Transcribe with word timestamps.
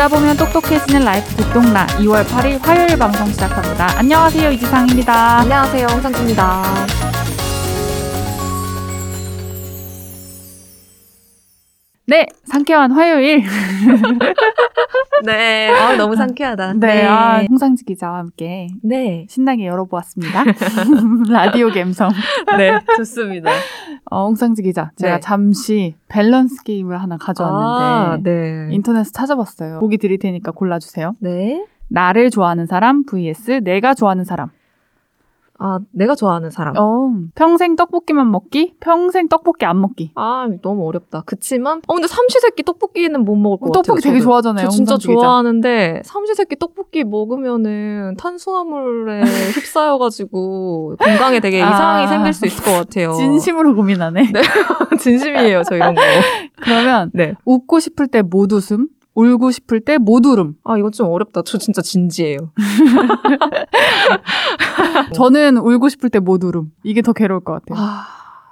듣다 0.00 0.08
보면 0.08 0.34
똑똑해지는 0.34 1.04
라이프 1.04 1.28
듣똑라 1.36 1.86
2월 1.98 2.24
8일 2.24 2.58
화요일 2.62 2.98
방송 2.98 3.26
시작합니다. 3.26 3.98
안녕하세요 3.98 4.50
이지상입니다. 4.52 5.40
안녕하세요 5.40 5.86
홍상지입니다. 5.88 6.62
네, 12.06 12.26
상쾌한 12.46 12.92
화요일. 12.92 13.44
네, 15.24 15.68
아, 15.70 15.96
너무 15.96 16.16
상쾌하다. 16.16 16.74
네, 16.74 17.04
아, 17.06 17.42
홍상지 17.48 17.84
기자와 17.84 18.18
함께 18.18 18.68
네, 18.82 19.26
신나게 19.28 19.66
열어보았습니다. 19.66 20.44
라디오 21.30 21.70
감성. 21.70 22.10
네, 22.56 22.78
좋습니다. 22.96 23.50
어, 24.10 24.26
홍상지 24.26 24.62
기자, 24.62 24.90
제가 24.96 25.14
네. 25.14 25.20
잠시 25.20 25.94
밸런스 26.08 26.62
게임을 26.64 27.00
하나 27.00 27.16
가져왔는데 27.16 27.84
아, 27.84 28.18
네. 28.22 28.68
인터넷에 28.74 29.10
찾아봤어요. 29.12 29.80
보기 29.80 29.98
드릴 29.98 30.18
테니까 30.18 30.52
골라주세요. 30.52 31.14
네. 31.20 31.64
나를 31.88 32.30
좋아하는 32.30 32.66
사람 32.66 33.04
vs 33.04 33.60
내가 33.64 33.94
좋아하는 33.94 34.24
사람. 34.24 34.50
아, 35.62 35.78
내가 35.92 36.14
좋아하는 36.14 36.48
사람. 36.50 36.74
어, 36.78 37.12
평생 37.34 37.76
떡볶이만 37.76 38.30
먹기, 38.30 38.76
평생 38.80 39.28
떡볶이 39.28 39.66
안 39.66 39.78
먹기. 39.80 40.12
아, 40.14 40.48
너무 40.62 40.88
어렵다. 40.88 41.22
그치만, 41.26 41.82
어, 41.86 41.94
근데 41.94 42.08
삼시세끼 42.08 42.62
떡볶이는 42.62 43.22
못 43.26 43.36
먹을 43.36 43.58
것 43.58 43.66
같아요. 43.66 43.82
떡볶이 43.82 44.00
되게 44.02 44.18
저도. 44.20 44.24
좋아하잖아요. 44.24 44.64
저 44.64 44.70
진짜 44.70 44.96
기자. 44.96 45.12
좋아하는데, 45.12 46.00
삼시세끼 46.04 46.56
떡볶이 46.58 47.04
먹으면은 47.04 48.14
탄수화물에 48.16 49.20
휩싸여가지고 49.54 50.96
건강에 50.98 51.40
되게 51.40 51.60
아. 51.62 51.68
이상이 51.70 52.08
생길 52.08 52.32
수 52.32 52.46
있을 52.46 52.64
것 52.64 52.70
같아요. 52.72 53.12
진심으로 53.12 53.74
고민하네. 53.74 54.32
네. 54.32 54.40
진심이에요, 54.98 55.62
저 55.68 55.76
이런 55.76 55.94
거. 55.94 56.00
그러면 56.62 57.10
네. 57.12 57.34
웃고 57.44 57.80
싶을 57.80 58.06
때 58.08 58.22
못 58.22 58.52
웃음, 58.52 58.86
울고 59.20 59.50
싶을 59.50 59.80
때 59.80 59.98
못 59.98 60.24
울음. 60.26 60.54
아, 60.64 60.76
이거 60.78 60.90
좀 60.90 61.08
어렵다. 61.08 61.42
저 61.44 61.58
진짜 61.58 61.82
진지해요. 61.82 62.38
저는 65.14 65.56
울고 65.58 65.88
싶을 65.88 66.10
때 66.10 66.20
못 66.20 66.42
울음. 66.44 66.70
이게 66.84 67.02
더 67.02 67.12
괴로울 67.12 67.40
것 67.40 67.52
같아요. 67.54 67.78
아, 67.84 68.04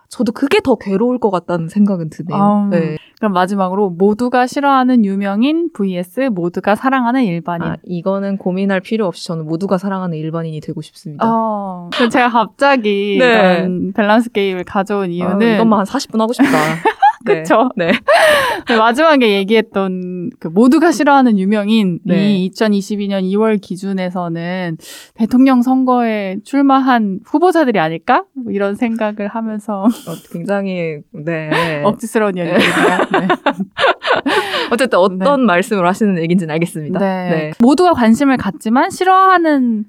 저도 0.09 0.33
그게 0.33 0.61
더 0.61 0.77
괴로울 0.77 1.19
것 1.19 1.31
같다는 1.31 1.69
생각은 1.69 2.11
드네요. 2.11 2.43
아우. 2.43 2.69
네. 2.69 2.97
그럼 3.19 3.33
마지막으로 3.33 3.91
모두가 3.91 4.47
싫어하는 4.47 5.05
유명인 5.05 5.71
vs 5.75 6.31
모두가 6.33 6.77
사랑하는 6.77 7.25
일반인. 7.25 7.69
아, 7.69 7.77
이거는 7.85 8.39
고민할 8.39 8.81
필요 8.81 9.07
없이 9.07 9.27
저는 9.27 9.47
모두가 9.47 9.77
사랑하는 9.77 10.17
일반인이 10.17 10.61
되고 10.61 10.81
싶습니다. 10.83 11.25
어, 11.27 11.91
제가 12.11 12.31
갑자기 12.31 13.17
네. 13.19 13.57
이런 13.59 13.93
밸런스 13.93 14.31
게임을 14.31 14.65
가져온 14.65 15.05
아, 15.05 15.07
이유는 15.07 15.55
이것만 15.57 15.81
한 15.81 15.87
40분 15.87 16.19
하고 16.21 16.33
싶다. 16.33 16.49
네. 17.27 17.43
그쵸. 17.43 17.71
네. 17.77 17.93
네, 18.69 18.77
마지막에 18.77 19.35
얘기했던 19.39 20.31
그 20.39 20.49
모두가 20.49 20.93
싫어하는 20.93 21.39
유명인이 21.39 22.01
네. 22.05 22.49
2022년 22.49 23.23
2월 23.33 23.61
기준에서는 23.61 24.77
대통령 25.15 25.63
선거에 25.63 26.37
출마한 26.45 27.21
후보자들이 27.25 27.79
아닐까? 27.79 28.25
뭐 28.35 28.53
이런 28.53 28.75
생각을 28.75 29.29
하면서 29.29 29.83
어, 30.07 30.15
굉장히 30.33 30.99
네. 31.13 31.83
억지스러운 31.85 32.37
연기입니다. 32.37 32.99
네. 33.19 33.29
어쨌든 34.71 34.99
어떤 34.99 35.45
말씀을 35.47 35.87
하시는 35.87 36.19
얘기인지는 36.19 36.53
알겠습니다. 36.55 36.99
네. 36.99 37.53
모두가 37.61 37.93
관심을 37.93 38.37
갖지만 38.37 38.91
싫어하는 38.91 39.87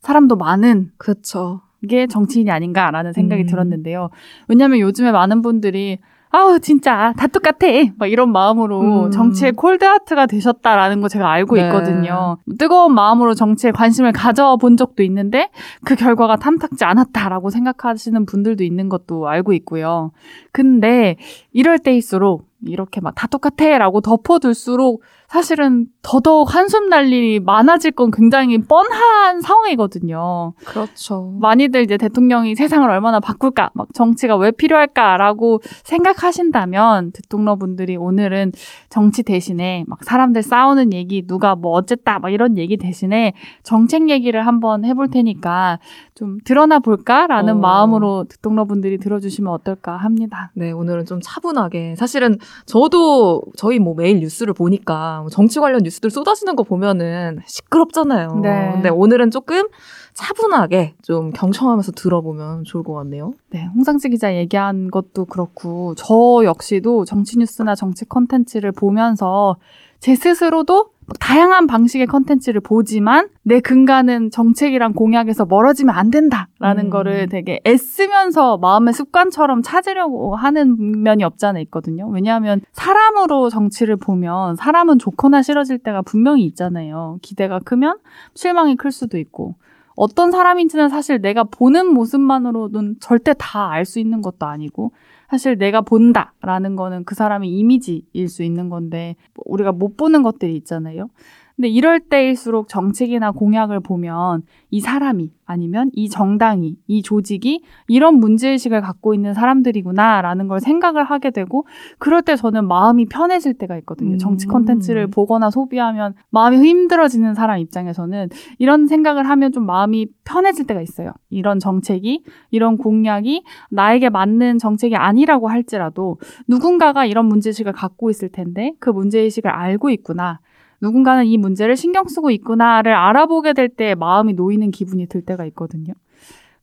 사람도 0.00 0.36
많은 0.36 0.90
그렇죠. 0.96 1.62
게 1.88 2.06
정치인이 2.06 2.50
아닌가라는 2.50 3.12
생각이 3.12 3.42
음. 3.42 3.46
들었는데요. 3.46 4.10
왜냐하면 4.48 4.80
요즘에 4.80 5.12
많은 5.12 5.42
분들이 5.42 5.98
아우 6.30 6.58
진짜 6.60 7.12
다 7.16 7.26
똑같아 7.26 7.66
막 7.96 8.06
이런 8.06 8.30
마음으로 8.32 8.80
음. 9.06 9.10
정치에 9.10 9.50
콜드하트가 9.52 10.26
되셨다라는 10.26 11.00
거 11.00 11.08
제가 11.08 11.30
알고 11.30 11.56
네. 11.56 11.66
있거든요. 11.66 12.38
뜨거운 12.58 12.94
마음으로 12.94 13.34
정치에 13.34 13.70
관심을 13.70 14.12
가져본 14.12 14.76
적도 14.76 15.02
있는데 15.02 15.50
그 15.84 15.94
결과가 15.96 16.36
탐탁지 16.36 16.84
않았다라고 16.84 17.50
생각하시는 17.50 18.26
분들도 18.26 18.64
있는 18.64 18.88
것도 18.88 19.28
알고 19.28 19.52
있고요. 19.54 20.12
근데 20.52 21.16
이럴 21.52 21.78
때일수록 21.78 22.46
이렇게 22.66 23.00
막 23.00 23.14
다 23.18 23.26
똑같아라고 23.26 24.00
덮어둘수록 24.00 25.02
사실은 25.28 25.86
더더욱 26.00 26.54
한숨 26.54 26.88
날 26.88 27.12
일이 27.12 27.38
많아질 27.38 27.90
건 27.90 28.10
굉장히 28.10 28.56
뻔한 28.56 29.42
상황이거든요. 29.42 30.54
그렇죠. 30.64 31.34
많이들 31.38 31.82
이제 31.82 31.98
대통령이 31.98 32.54
세상을 32.54 32.88
얼마나 32.88 33.20
바꿀까, 33.20 33.70
막 33.74 33.88
정치가 33.92 34.36
왜 34.36 34.50
필요할까라고 34.50 35.60
생각하신다면 35.84 37.12
대통령분들이 37.12 37.98
오늘은 37.98 38.52
정치 38.88 39.22
대신에 39.22 39.84
막 39.86 40.02
사람들 40.02 40.42
싸우는 40.42 40.94
얘기, 40.94 41.26
누가 41.26 41.54
뭐 41.54 41.72
어쨌다, 41.72 42.18
막 42.20 42.30
이런 42.30 42.56
얘기 42.56 42.78
대신에 42.78 43.34
정책 43.62 44.08
얘기를 44.08 44.46
한번 44.46 44.86
해볼 44.86 45.10
테니까 45.10 45.78
좀 46.14 46.38
드러나 46.44 46.78
볼까라는 46.78 47.56
어. 47.56 47.58
마음으로 47.58 48.24
대통령분들이 48.24 48.96
들어주시면 48.96 49.52
어떨까 49.52 49.98
합니다. 49.98 50.52
네, 50.54 50.72
오늘은 50.72 51.04
좀 51.04 51.20
차분하게. 51.22 51.96
사실은 51.96 52.38
저도 52.64 53.42
저희 53.56 53.78
뭐 53.78 53.94
매일 53.94 54.20
뉴스를 54.20 54.54
보니까 54.54 55.17
뭐 55.20 55.30
정치 55.30 55.60
관련 55.60 55.82
뉴스들 55.82 56.10
쏟아지는 56.10 56.56
거 56.56 56.62
보면은 56.62 57.40
시끄럽잖아요. 57.46 58.40
네. 58.42 58.70
근데 58.72 58.88
오늘은 58.88 59.30
조금 59.30 59.68
차분하게 60.14 60.94
좀 61.02 61.30
경청하면서 61.30 61.92
들어보면 61.92 62.64
좋을 62.64 62.82
것 62.82 62.94
같네요. 62.94 63.34
네, 63.50 63.66
홍상지 63.74 64.08
기자 64.08 64.34
얘기한 64.34 64.90
것도 64.90 65.26
그렇고 65.26 65.94
저 65.96 66.42
역시도 66.44 67.04
정치 67.04 67.38
뉴스나 67.38 67.74
정치 67.74 68.04
컨텐츠를 68.04 68.72
보면서 68.72 69.56
제 70.00 70.14
스스로도 70.14 70.90
다양한 71.20 71.66
방식의 71.66 72.06
컨텐츠를 72.06 72.60
보지만 72.60 73.28
내 73.42 73.60
근간은 73.60 74.30
정책이랑 74.30 74.92
공약에서 74.92 75.46
멀어지면 75.46 75.94
안 75.94 76.10
된다라는 76.10 76.86
음. 76.86 76.90
거를 76.90 77.28
되게 77.28 77.60
애쓰면서 77.66 78.58
마음의 78.58 78.92
습관처럼 78.94 79.62
찾으려고 79.62 80.36
하는 80.36 81.02
면이 81.02 81.24
없지 81.24 81.46
않아 81.46 81.60
있거든요. 81.60 82.08
왜냐하면 82.08 82.60
사람으로 82.72 83.48
정치를 83.48 83.96
보면 83.96 84.56
사람은 84.56 84.98
좋거나 84.98 85.42
싫어질 85.42 85.78
때가 85.78 86.02
분명히 86.02 86.44
있잖아요. 86.44 87.18
기대가 87.22 87.58
크면 87.58 87.98
실망이 88.34 88.76
클 88.76 88.92
수도 88.92 89.18
있고 89.18 89.54
어떤 89.96 90.30
사람인지는 90.30 90.90
사실 90.90 91.20
내가 91.20 91.42
보는 91.44 91.92
모습만으로는 91.92 92.96
절대 93.00 93.34
다 93.36 93.70
알 93.72 93.84
수 93.84 93.98
있는 93.98 94.22
것도 94.22 94.46
아니고 94.46 94.92
사실 95.28 95.58
내가 95.58 95.82
본다라는 95.82 96.74
거는 96.76 97.04
그 97.04 97.14
사람의 97.14 97.50
이미지일 97.50 98.28
수 98.28 98.42
있는 98.42 98.68
건데 98.68 99.16
뭐 99.34 99.44
우리가 99.46 99.72
못 99.72 99.96
보는 99.96 100.22
것들이 100.22 100.56
있잖아요. 100.56 101.10
근데 101.58 101.68
이럴 101.70 101.98
때일수록 101.98 102.68
정책이나 102.68 103.32
공약을 103.32 103.80
보면 103.80 104.42
이 104.70 104.78
사람이 104.78 105.32
아니면 105.44 105.90
이 105.92 106.08
정당이 106.08 106.76
이 106.86 107.02
조직이 107.02 107.64
이런 107.88 108.20
문제의식을 108.20 108.80
갖고 108.80 109.12
있는 109.12 109.34
사람들이구나라는 109.34 110.46
걸 110.46 110.60
생각을 110.60 111.02
하게 111.02 111.32
되고 111.32 111.66
그럴 111.98 112.22
때 112.22 112.36
저는 112.36 112.68
마음이 112.68 113.06
편해질 113.06 113.54
때가 113.54 113.76
있거든요. 113.78 114.18
정치 114.18 114.46
음. 114.46 114.52
컨텐츠를 114.52 115.08
보거나 115.08 115.50
소비하면 115.50 116.14
마음이 116.30 116.58
힘들어지는 116.58 117.34
사람 117.34 117.58
입장에서는 117.58 118.28
이런 118.58 118.86
생각을 118.86 119.28
하면 119.28 119.50
좀 119.50 119.66
마음이 119.66 120.06
편해질 120.24 120.64
때가 120.64 120.80
있어요. 120.80 121.12
이런 121.28 121.58
정책이, 121.58 122.22
이런 122.52 122.76
공약이 122.76 123.42
나에게 123.70 124.10
맞는 124.10 124.58
정책이 124.58 124.94
아니라고 124.94 125.48
할지라도 125.48 126.18
누군가가 126.46 127.04
이런 127.04 127.26
문제의식을 127.26 127.72
갖고 127.72 128.10
있을 128.10 128.28
텐데 128.28 128.74
그 128.78 128.90
문제의식을 128.90 129.50
알고 129.50 129.90
있구나. 129.90 130.38
누군가는 130.80 131.24
이 131.26 131.36
문제를 131.38 131.76
신경 131.76 132.06
쓰고 132.06 132.30
있구나를 132.30 132.94
알아보게 132.94 133.52
될 133.52 133.68
때 133.68 133.94
마음이 133.94 134.32
놓이는 134.34 134.70
기분이 134.70 135.06
들 135.06 135.22
때가 135.22 135.44
있거든요. 135.46 135.92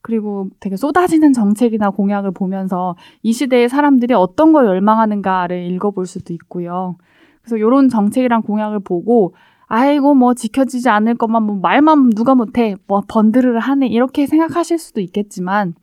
그리고 0.01 0.49
되게 0.59 0.75
쏟아지는 0.75 1.33
정책이나 1.33 1.89
공약을 1.89 2.31
보면서 2.31 2.95
이 3.23 3.33
시대의 3.33 3.69
사람들이 3.69 4.13
어떤 4.13 4.53
걸 4.53 4.65
열망하는가를 4.67 5.63
읽어볼 5.71 6.05
수도 6.05 6.33
있고요. 6.33 6.95
그래서 7.41 7.57
이런 7.57 7.89
정책이랑 7.89 8.41
공약을 8.43 8.79
보고 8.81 9.33
아이고 9.67 10.13
뭐 10.13 10.33
지켜지지 10.35 10.89
않을 10.89 11.15
것만 11.15 11.43
뭐 11.43 11.55
말만 11.55 12.11
누가 12.11 12.35
못해 12.35 12.75
뭐 12.87 13.01
번드르르 13.07 13.57
하네 13.57 13.87
이렇게 13.87 14.27
생각하실 14.27 14.77
수도 14.77 15.01
있겠지만 15.01 15.73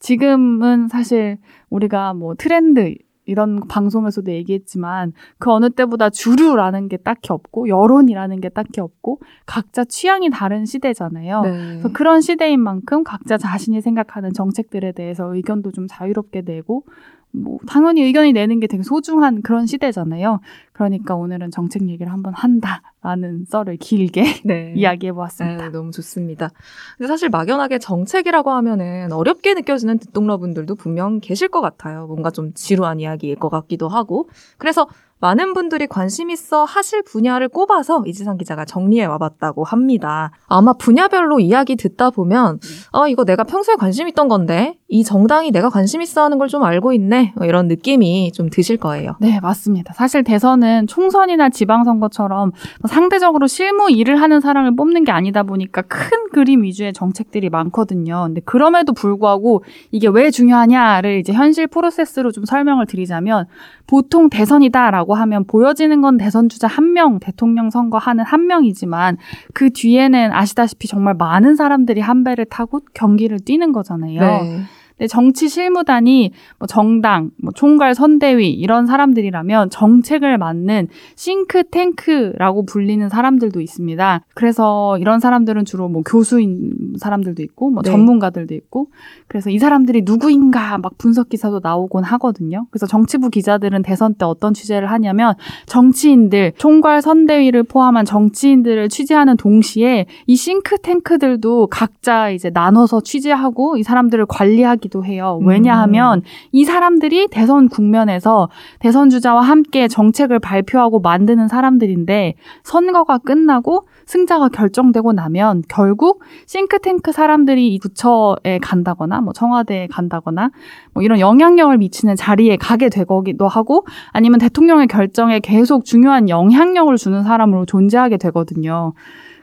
지금은 0.00 0.88
사실 0.88 1.38
우리가 1.70 2.12
뭐 2.12 2.34
트렌드 2.34 2.94
이런 3.24 3.60
방송에서도 3.68 4.30
얘기했지만 4.32 5.12
그 5.38 5.50
어느 5.52 5.70
때보다 5.70 6.10
주류라는 6.10 6.88
게 6.88 6.96
딱히 6.96 7.32
없고 7.32 7.68
여론이라는 7.68 8.40
게 8.40 8.48
딱히 8.48 8.80
없고 8.80 9.20
각자 9.46 9.84
취향이 9.84 10.30
다른 10.30 10.64
시대잖아요. 10.64 11.42
네. 11.42 11.82
그런 11.92 12.20
시대인 12.20 12.60
만큼 12.60 13.04
각자 13.04 13.38
자신이 13.38 13.80
생각하는 13.80 14.32
정책들에 14.32 14.92
대해서 14.92 15.34
의견도 15.34 15.72
좀 15.72 15.86
자유롭게 15.88 16.42
내고 16.42 16.84
뭐 17.32 17.58
당연히 17.66 18.02
의견이 18.02 18.32
내는 18.32 18.60
게 18.60 18.66
되게 18.66 18.82
소중한 18.82 19.42
그런 19.42 19.66
시대잖아요. 19.66 20.40
그러니까 20.72 21.14
오늘은 21.14 21.50
정책 21.50 21.88
얘기를 21.88 22.12
한번 22.12 22.34
한다라는 22.34 23.46
썰을 23.46 23.76
길게 23.78 24.22
네. 24.44 24.74
이야기해 24.76 25.12
보았습니다. 25.12 25.64
네, 25.64 25.70
너무 25.70 25.90
좋습니다. 25.90 26.50
근데 26.96 27.08
사실 27.08 27.30
막연하게 27.30 27.78
정책이라고 27.78 28.50
하면은 28.50 29.12
어렵게 29.12 29.54
느껴지는 29.54 29.98
듣동러분들도 29.98 30.74
분명 30.74 31.20
계실 31.20 31.48
것 31.48 31.60
같아요. 31.60 32.06
뭔가 32.06 32.30
좀 32.30 32.52
지루한 32.52 33.00
이야기일 33.00 33.36
것 33.36 33.48
같기도 33.48 33.88
하고. 33.88 34.28
그래서 34.58 34.86
많은 35.22 35.54
분들이 35.54 35.86
관심 35.86 36.28
있어 36.30 36.64
하실 36.64 37.02
분야를 37.02 37.48
꼽아서 37.48 38.02
이지상 38.06 38.36
기자가 38.36 38.64
정리해 38.66 39.06
와봤다고 39.06 39.64
합니다. 39.64 40.32
아마 40.48 40.74
분야별로 40.74 41.40
이야기 41.40 41.76
듣다 41.76 42.10
보면 42.10 42.58
아 42.92 43.08
이거 43.08 43.24
내가 43.24 43.44
평소에 43.44 43.76
관심 43.76 44.08
있던 44.08 44.28
건데 44.28 44.76
이 44.88 45.04
정당이 45.04 45.50
내가 45.52 45.70
관심 45.70 46.02
있어 46.02 46.22
하는 46.24 46.38
걸 46.38 46.52
좀 46.52 46.64
알고 46.64 46.92
있네 46.92 47.32
뭐 47.36 47.46
이런 47.46 47.66
느낌이 47.66 48.32
좀 48.32 48.50
드실 48.50 48.76
거예요. 48.76 49.16
네, 49.20 49.40
맞습니다. 49.40 49.94
사실 49.94 50.22
대선은 50.22 50.86
총선이나 50.86 51.48
지방선거처럼 51.48 52.52
상대적으로 52.88 53.46
실무 53.46 53.90
일을 53.90 54.20
하는 54.20 54.40
사람을 54.40 54.76
뽑는 54.76 55.04
게 55.04 55.12
아니다 55.12 55.44
보니까 55.44 55.82
큰 55.82 56.28
그림 56.32 56.62
위주의 56.62 56.92
정책들이 56.92 57.48
많거든요. 57.48 58.24
근데 58.26 58.42
그럼에도 58.44 58.92
불구하고 58.92 59.64
이게 59.92 60.08
왜 60.08 60.30
중요하냐를 60.30 61.20
이제 61.20 61.32
현실 61.32 61.68
프로세스로 61.68 62.32
좀 62.32 62.44
설명을 62.44 62.84
드리자면 62.86 63.46
보통 63.86 64.28
대선이다라고 64.28 65.11
하면 65.14 65.44
보여지는 65.44 66.00
건 66.00 66.16
대선 66.16 66.48
주자 66.48 66.66
한 66.66 66.92
명, 66.92 67.18
대통령 67.18 67.70
선거하는 67.70 68.24
한 68.24 68.46
명이지만 68.46 69.18
그 69.54 69.70
뒤에는 69.70 70.32
아시다시피 70.32 70.88
정말 70.88 71.14
많은 71.14 71.56
사람들이 71.56 72.00
한 72.00 72.24
배를 72.24 72.44
타고 72.46 72.80
경기를 72.94 73.38
뛰는 73.40 73.72
거잖아요. 73.72 74.20
네. 74.20 74.60
근데 74.96 75.06
정치 75.06 75.48
실무단이 75.48 76.32
뭐 76.58 76.66
정당, 76.66 77.30
뭐 77.42 77.52
총괄 77.52 77.94
선대위 77.94 78.52
이런 78.52 78.86
사람들이라면 78.86 79.70
정책을 79.70 80.38
맡는 80.38 80.88
싱크탱크라고 81.16 82.64
불리는 82.66 83.08
사람들도 83.08 83.60
있습니다. 83.60 84.24
그래서 84.34 84.98
이런 84.98 85.20
사람들은 85.20 85.64
주로 85.64 85.88
뭐 85.88 86.02
교수인 86.02 86.94
사람들도 86.98 87.42
있고 87.42 87.70
뭐 87.70 87.82
네. 87.82 87.90
전문가들도 87.90 88.54
있고 88.54 88.88
그래서 89.28 89.50
이 89.50 89.58
사람들이 89.58 90.02
누구인가 90.04 90.78
막 90.78 90.98
분석 90.98 91.28
기사도 91.28 91.60
나오곤 91.62 92.04
하거든요. 92.04 92.66
그래서 92.70 92.86
정치부 92.86 93.30
기자들은 93.30 93.82
대선 93.82 94.14
때 94.14 94.24
어떤 94.24 94.54
취재를 94.54 94.90
하냐면 94.90 95.34
정치인들, 95.66 96.52
총괄 96.58 97.02
선대위를 97.02 97.64
포함한 97.64 98.04
정치인들을 98.04 98.88
취재하는 98.88 99.36
동시에 99.36 100.06
이 100.26 100.36
싱크탱크들도 100.36 101.68
각자 101.68 102.30
이제 102.30 102.50
나눠서 102.50 103.02
취재하고 103.02 103.76
이 103.76 103.82
사람들을 103.82 104.26
관리하기 104.26 104.81
도 104.88 105.04
해요. 105.04 105.38
왜냐하면 105.42 106.22
이 106.50 106.64
사람들이 106.64 107.28
대선 107.28 107.68
국면에서 107.68 108.48
대선 108.78 109.10
주자와 109.10 109.42
함께 109.42 109.88
정책을 109.88 110.38
발표하고 110.38 111.00
만드는 111.00 111.48
사람들인데 111.48 112.34
선거가 112.62 113.18
끝나고 113.18 113.86
승자가 114.06 114.48
결정되고 114.48 115.12
나면 115.12 115.62
결국 115.68 116.22
싱크탱크 116.46 117.12
사람들이 117.12 117.74
이 117.74 117.78
부처에 117.78 118.58
간다거나 118.60 119.20
뭐 119.20 119.32
청와대에 119.32 119.86
간다거나 119.86 120.50
뭐 120.92 121.02
이런 121.02 121.20
영향력을 121.20 121.76
미치는 121.78 122.16
자리에 122.16 122.56
가게 122.56 122.88
되기도 122.88 123.48
하고 123.48 123.86
아니면 124.10 124.38
대통령의 124.40 124.86
결정에 124.86 125.40
계속 125.40 125.84
중요한 125.84 126.28
영향력을 126.28 126.96
주는 126.96 127.22
사람으로 127.22 127.66
존재하게 127.66 128.16
되거든요. 128.18 128.92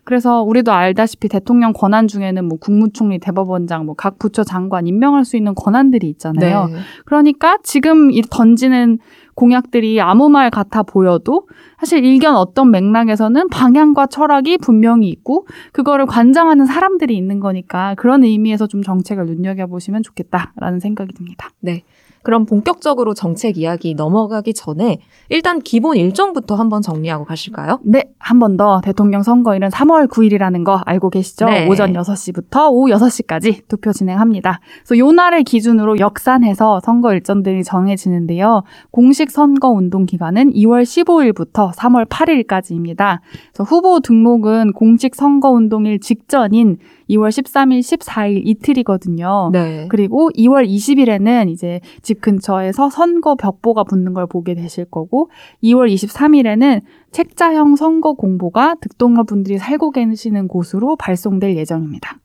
그래서 0.09 0.41
우리도 0.41 0.71
알다시피 0.71 1.27
대통령 1.29 1.71
권한 1.71 2.07
중에는 2.07 2.43
뭐 2.45 2.57
국무총리, 2.57 3.19
대법원장, 3.19 3.85
뭐 3.85 3.93
각 3.95 4.17
부처 4.17 4.43
장관 4.43 4.87
임명할 4.87 5.23
수 5.23 5.37
있는 5.37 5.53
권한들이 5.53 6.09
있잖아요. 6.09 6.65
네. 6.65 6.79
그러니까 7.05 7.59
지금 7.61 8.09
이 8.09 8.23
던지는 8.23 8.97
공약들이 9.35 10.01
아무 10.01 10.29
말 10.29 10.49
같아 10.49 10.81
보여도 10.81 11.47
사실 11.79 12.03
일견 12.03 12.35
어떤 12.35 12.71
맥락에서는 12.71 13.49
방향과 13.49 14.07
철학이 14.07 14.57
분명히 14.57 15.09
있고 15.09 15.45
그거를 15.73 16.07
관장하는 16.07 16.65
사람들이 16.65 17.15
있는 17.15 17.39
거니까 17.39 17.93
그런 17.95 18.23
의미에서 18.23 18.65
좀 18.65 18.81
정책을 18.81 19.27
눈여겨보시면 19.27 20.01
좋겠다라는 20.01 20.79
생각이 20.79 21.13
듭니다. 21.13 21.49
네. 21.59 21.83
그럼 22.29 22.45
본격적으로 22.45 23.15
정책 23.15 23.57
이야기 23.57 23.95
넘어가기 23.95 24.53
전에 24.53 24.99
일단 25.29 25.61
기본 25.61 25.97
일정부터 25.97 26.53
한번 26.53 26.83
정리하고 26.83 27.25
가실까요? 27.25 27.79
네, 27.83 28.03
한 28.19 28.37
번 28.37 28.55
더 28.55 28.81
대통령 28.81 29.23
선거일은 29.23 29.69
3월 29.69 30.07
9일이라는 30.07 30.63
거 30.63 30.79
알고 30.85 31.09
계시죠? 31.09 31.45
네. 31.45 31.67
오전 31.67 31.93
6시부터 31.93 32.69
오후 32.71 32.91
6시까지 32.91 33.63
투표 33.67 33.91
진행합니다. 33.91 34.59
그래서 34.85 34.99
요 34.99 35.11
날을 35.11 35.41
기준으로 35.43 35.97
역산해서 35.97 36.81
선거 36.83 37.13
일정들이 37.13 37.63
정해지는데요. 37.63 38.61
공식 38.91 39.31
선거 39.31 39.69
운동 39.69 40.05
기간은 40.05 40.53
2월 40.53 40.83
15일부터 40.83 41.73
3월 41.73 42.07
8일까지입니다. 42.07 43.21
그래서 43.53 43.63
후보 43.63 43.99
등록은 44.01 44.73
공식 44.73 45.15
선거 45.15 45.49
운동일 45.49 45.99
직전인 45.99 46.77
2월 47.09 47.29
13일, 47.29 47.79
14일 47.79 48.41
이틀이거든요. 48.45 49.49
네. 49.51 49.87
그리고 49.89 50.29
2월 50.31 50.67
20일에는 50.67 51.49
이제 51.49 51.81
집 52.01 52.21
근처에서 52.21 52.89
선거 52.89 53.35
벽보가 53.35 53.83
붙는 53.83 54.13
걸 54.13 54.27
보게 54.27 54.53
되실 54.53 54.85
거고 54.85 55.29
2월 55.63 55.91
23일에는 55.93 56.81
책자형 57.11 57.75
선거 57.75 58.13
공보가 58.13 58.75
득동러 58.81 59.23
분들이 59.23 59.57
살고 59.57 59.91
계시는 59.91 60.47
곳으로 60.47 60.95
발송될 60.95 61.55
예정입니다. 61.55 62.19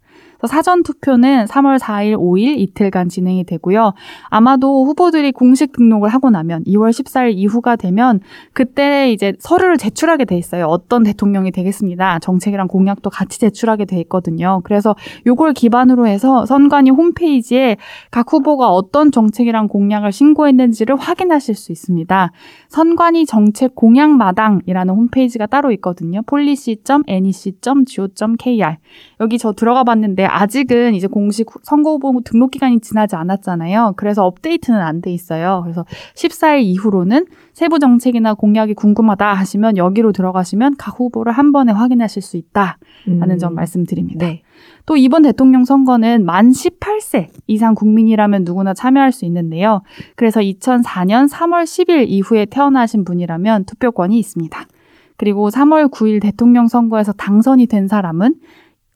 사전 0.47 0.83
투표는 0.83 1.47
3월 1.47 1.79
4일, 1.79 2.17
5일 2.17 2.59
이틀간 2.59 3.09
진행이 3.09 3.45
되고요. 3.45 3.95
아마도 4.29 4.85
후보들이 4.85 5.33
공식 5.33 5.73
등록을 5.73 6.09
하고 6.09 6.31
나면 6.31 6.65
2월 6.65 6.91
14일 6.91 7.33
이후가 7.35 7.77
되면 7.77 8.21
그때 8.53 9.13
이제 9.13 9.35
서류를 9.39 9.79
제출하게 9.79 10.25
돼 10.25 10.37
있어요. 10.37 10.67
어떤 10.67 11.03
대통령이 11.03 11.51
되겠습니다. 11.51 12.19
정책이랑 12.21 12.69
공약도 12.69 13.11
같이 13.11 13.41
제출하게 13.41 13.85
돼 13.85 14.01
있거든요. 14.01 14.61
그래서 14.65 14.95
요걸 15.27 15.55
기반으로 15.55 16.07
해서 16.07 16.47
선관위 16.47 16.91
홈페이지에 16.91 17.77
각 18.11 18.33
후보가 18.33 18.71
어떤 18.71 19.13
정책이랑 19.13 19.69
공약을 19.69 20.13
신고했는지를 20.13 20.97
확인하실 20.97 21.55
수 21.55 21.73
있습니다. 21.73 22.33
선관위 22.69 23.27
정책 23.27 23.75
공약 23.75 24.11
마당이라는 24.11 24.95
홈페이지가 24.95 25.47
따로 25.47 25.73
있거든요. 25.73 26.23
policy.nec.go.kr 26.23 28.77
여기 29.21 29.39
저 29.39 29.53
들어가 29.53 29.85
봤는데 29.85 30.25
아직은 30.35 30.95
이제 30.95 31.07
공식 31.07 31.47
후- 31.55 31.61
선거 31.63 31.91
후보 31.93 32.21
등록 32.25 32.51
기간이 32.51 32.81
지나지 32.81 33.15
않았잖아요. 33.17 33.95
그래서 33.97 34.27
업데이트는 34.27 34.81
안 34.81 35.01
돼 35.01 35.13
있어요. 35.13 35.61
그래서 35.63 35.85
14일 36.17 36.63
이후로는 36.63 37.27
세부 37.53 37.79
정책이나 37.79 38.35
공약이 38.35 38.75
궁금하다 38.75 39.33
하시면 39.35 39.77
여기로 39.77 40.13
들어가시면 40.13 40.77
각 40.79 40.99
후보를 40.99 41.33
한 41.33 41.53
번에 41.53 41.73
확인하실 41.73 42.23
수 42.23 42.37
있다라는 42.37 42.77
음. 43.31 43.39
점 43.39 43.55
말씀드립니다. 43.55 44.27
네. 44.27 44.43
또 44.87 44.97
이번 44.97 45.23
대통령 45.23 45.65
선거는 45.65 46.25
만 46.25 46.51
18세 46.51 47.29
이상 47.47 47.75
국민이라면 47.75 48.45
누구나 48.45 48.75
참여할 48.75 49.13
수 49.13 49.25
있는데요. 49.27 49.83
그래서 50.17 50.41
2004년 50.41 51.29
3월 51.31 51.65
10일 51.65 52.09
이후에 52.09 52.47
태어나신 52.47 53.05
분이라면 53.05 53.65
투표권이 53.67 54.19
있습니다. 54.19 54.67
그리고 55.17 55.49
3월 55.49 55.91
9일 55.93 56.21
대통령 56.21 56.67
선거에서 56.67 57.13
당선이 57.13 57.67
된 57.67 57.87
사람은 57.87 58.35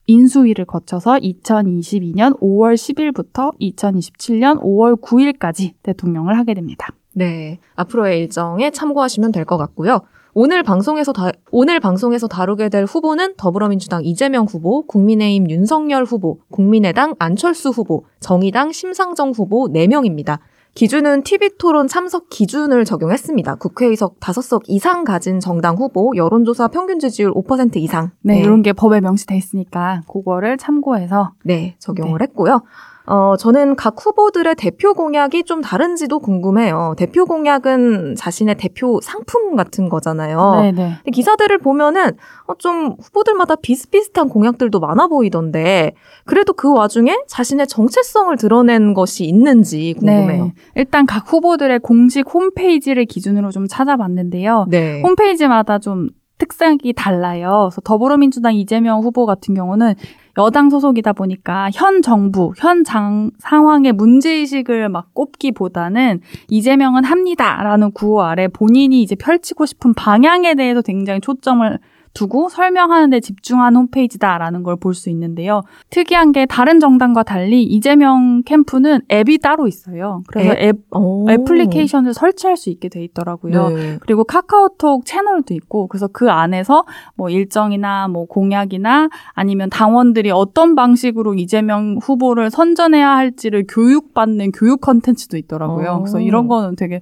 인수위를 0.08 0.64
거쳐서 0.64 1.18
2022년 1.18 2.36
5월 2.40 2.74
10일부터 2.74 3.56
2027년 3.60 4.60
5월 4.60 5.00
9일까지 5.00 5.74
대통령을 5.84 6.36
하게 6.36 6.54
됩니다. 6.54 6.88
네. 7.14 7.58
앞으로의 7.76 8.20
일정에 8.20 8.70
참고하시면 8.70 9.32
될 9.32 9.44
것 9.44 9.56
같고요. 9.58 10.00
오늘 10.34 10.62
방송에서 10.62 11.12
다, 11.12 11.30
오늘 11.50 11.80
방송에서 11.80 12.28
다루게 12.28 12.68
될 12.68 12.84
후보는 12.84 13.34
더불어민주당 13.36 14.04
이재명 14.04 14.44
후보, 14.44 14.86
국민의힘 14.86 15.50
윤석열 15.50 16.04
후보, 16.04 16.38
국민의당 16.50 17.14
안철수 17.18 17.70
후보, 17.70 18.04
정의당 18.20 18.72
심상정 18.72 19.30
후보 19.30 19.68
4명입니다. 19.68 20.38
기준은 20.78 21.25
TV토론 21.25 21.88
참석 21.88 22.28
기준을 22.30 22.85
적용했습니다. 22.85 23.56
국회의석 23.56 24.20
5석 24.20 24.62
이상 24.68 25.02
가진 25.02 25.40
정당 25.40 25.75
후보, 25.75 26.12
여론조사 26.14 26.68
평균 26.68 27.00
지지율 27.00 27.32
5% 27.32 27.78
이상. 27.78 28.12
네, 28.20 28.38
이런 28.38 28.62
게 28.62 28.73
법에 28.73 29.00
명시돼 29.00 29.37
있으니까 29.37 30.02
그거를 30.08 30.56
참고해서 30.56 31.32
네, 31.42 31.75
적용을 31.80 32.23
했고요. 32.23 32.62
어, 33.10 33.36
저는 33.38 33.74
각 33.76 33.94
후보들의 33.98 34.54
대표 34.56 34.92
공약이 34.92 35.44
좀 35.44 35.62
다른지도 35.62 36.18
궁금해요. 36.18 36.94
대표 36.98 37.24
공약은 37.24 38.16
자신의 38.16 38.56
대표 38.56 39.00
상품 39.02 39.56
같은 39.56 39.88
거잖아요. 39.88 40.60
네, 40.60 40.72
네. 40.72 40.92
근데 40.98 41.10
기사들을 41.12 41.56
보면은 41.58 42.12
어, 42.46 42.54
좀 42.58 42.96
후보들마다 43.00 43.56
비슷비슷한 43.56 44.28
공약들도 44.28 44.78
많아 44.78 45.06
보이던데 45.06 45.94
그래도 46.26 46.52
그 46.52 46.70
와중에 46.70 47.16
자신의 47.26 47.66
정체성을 47.66 48.36
드러낸 48.36 48.92
것이 48.92 49.24
있는지 49.24 49.94
궁금해요. 49.98 50.44
네. 50.44 50.52
일단 50.74 51.06
각 51.06 51.32
후보들의 51.32 51.78
공식 51.80 52.28
홈페이지를 52.32 53.06
기준으로 53.06 53.50
좀 53.50 53.66
찾아봤는데요. 53.66 54.66
네. 54.68 55.00
홈페이지마다 55.00 55.78
좀 55.78 56.10
특색이 56.38 56.92
달라요. 56.94 57.68
그래서 57.70 57.80
더불어민주당 57.82 58.54
이재명 58.54 59.00
후보 59.00 59.26
같은 59.26 59.54
경우는 59.54 59.94
여당 60.38 60.71
소속이다 60.71 61.12
보니까 61.14 61.68
현 61.75 62.00
정부, 62.00 62.52
현 62.57 62.85
장, 62.85 63.33
상황의 63.38 63.92
문제의식을 63.92 64.88
막 64.88 65.12
꼽기보다는 65.12 66.21
이재명은 66.49 67.02
합니다라는 67.04 67.90
구호 67.90 68.23
아래 68.23 68.47
본인이 68.47 69.02
이제 69.02 69.16
펼치고 69.16 69.66
싶은 69.66 69.95
방향에 69.95 70.54
대해서 70.54 70.80
굉장히 70.80 71.21
초점을 71.21 71.78
두고 72.18 72.48
설명하는 72.48 73.10
데 73.10 73.20
집중한 73.20 73.76
홈페이지다라는 73.76 74.64
걸 74.64 74.76
볼 74.78 74.94
수 74.94 75.08
있는데요. 75.10 75.62
특이한 75.90 76.32
게 76.32 76.46
다른 76.46 76.80
정당과 76.80 77.22
달리 77.22 77.62
이재명 77.62 78.42
캠프는 78.44 79.00
앱이 79.10 79.38
따로 79.38 79.66
있어요. 79.68 80.22
그래서 80.28 80.54
앱, 80.58 80.76
오. 80.96 81.30
애플리케이션을 81.30 82.14
설치할 82.14 82.56
수 82.56 82.70
있게 82.70 82.88
돼 82.88 83.02
있더라고요. 83.04 83.68
네. 83.68 83.98
그리고 84.00 84.25
카카오톡 84.25 85.04
채널도 85.04 85.54
있고 85.54 85.87
그래서 85.88 86.08
그 86.08 86.30
안에서 86.30 86.84
뭐 87.16 87.28
일정이나 87.30 88.08
뭐 88.08 88.26
공약이나 88.26 89.08
아니면 89.34 89.68
당원들이 89.70 90.30
어떤 90.30 90.75
방식으로 90.75 91.34
이재명 91.34 91.98
후보를 92.02 92.50
선전해야 92.50 93.10
할지를 93.16 93.64
교육받는 93.68 94.52
교육 94.52 94.80
컨텐츠도 94.80 95.37
있더라고요. 95.37 95.90
어. 95.90 95.98
그래서 96.00 96.20
이런 96.20 96.48
거는 96.48 96.76
되게 96.76 97.00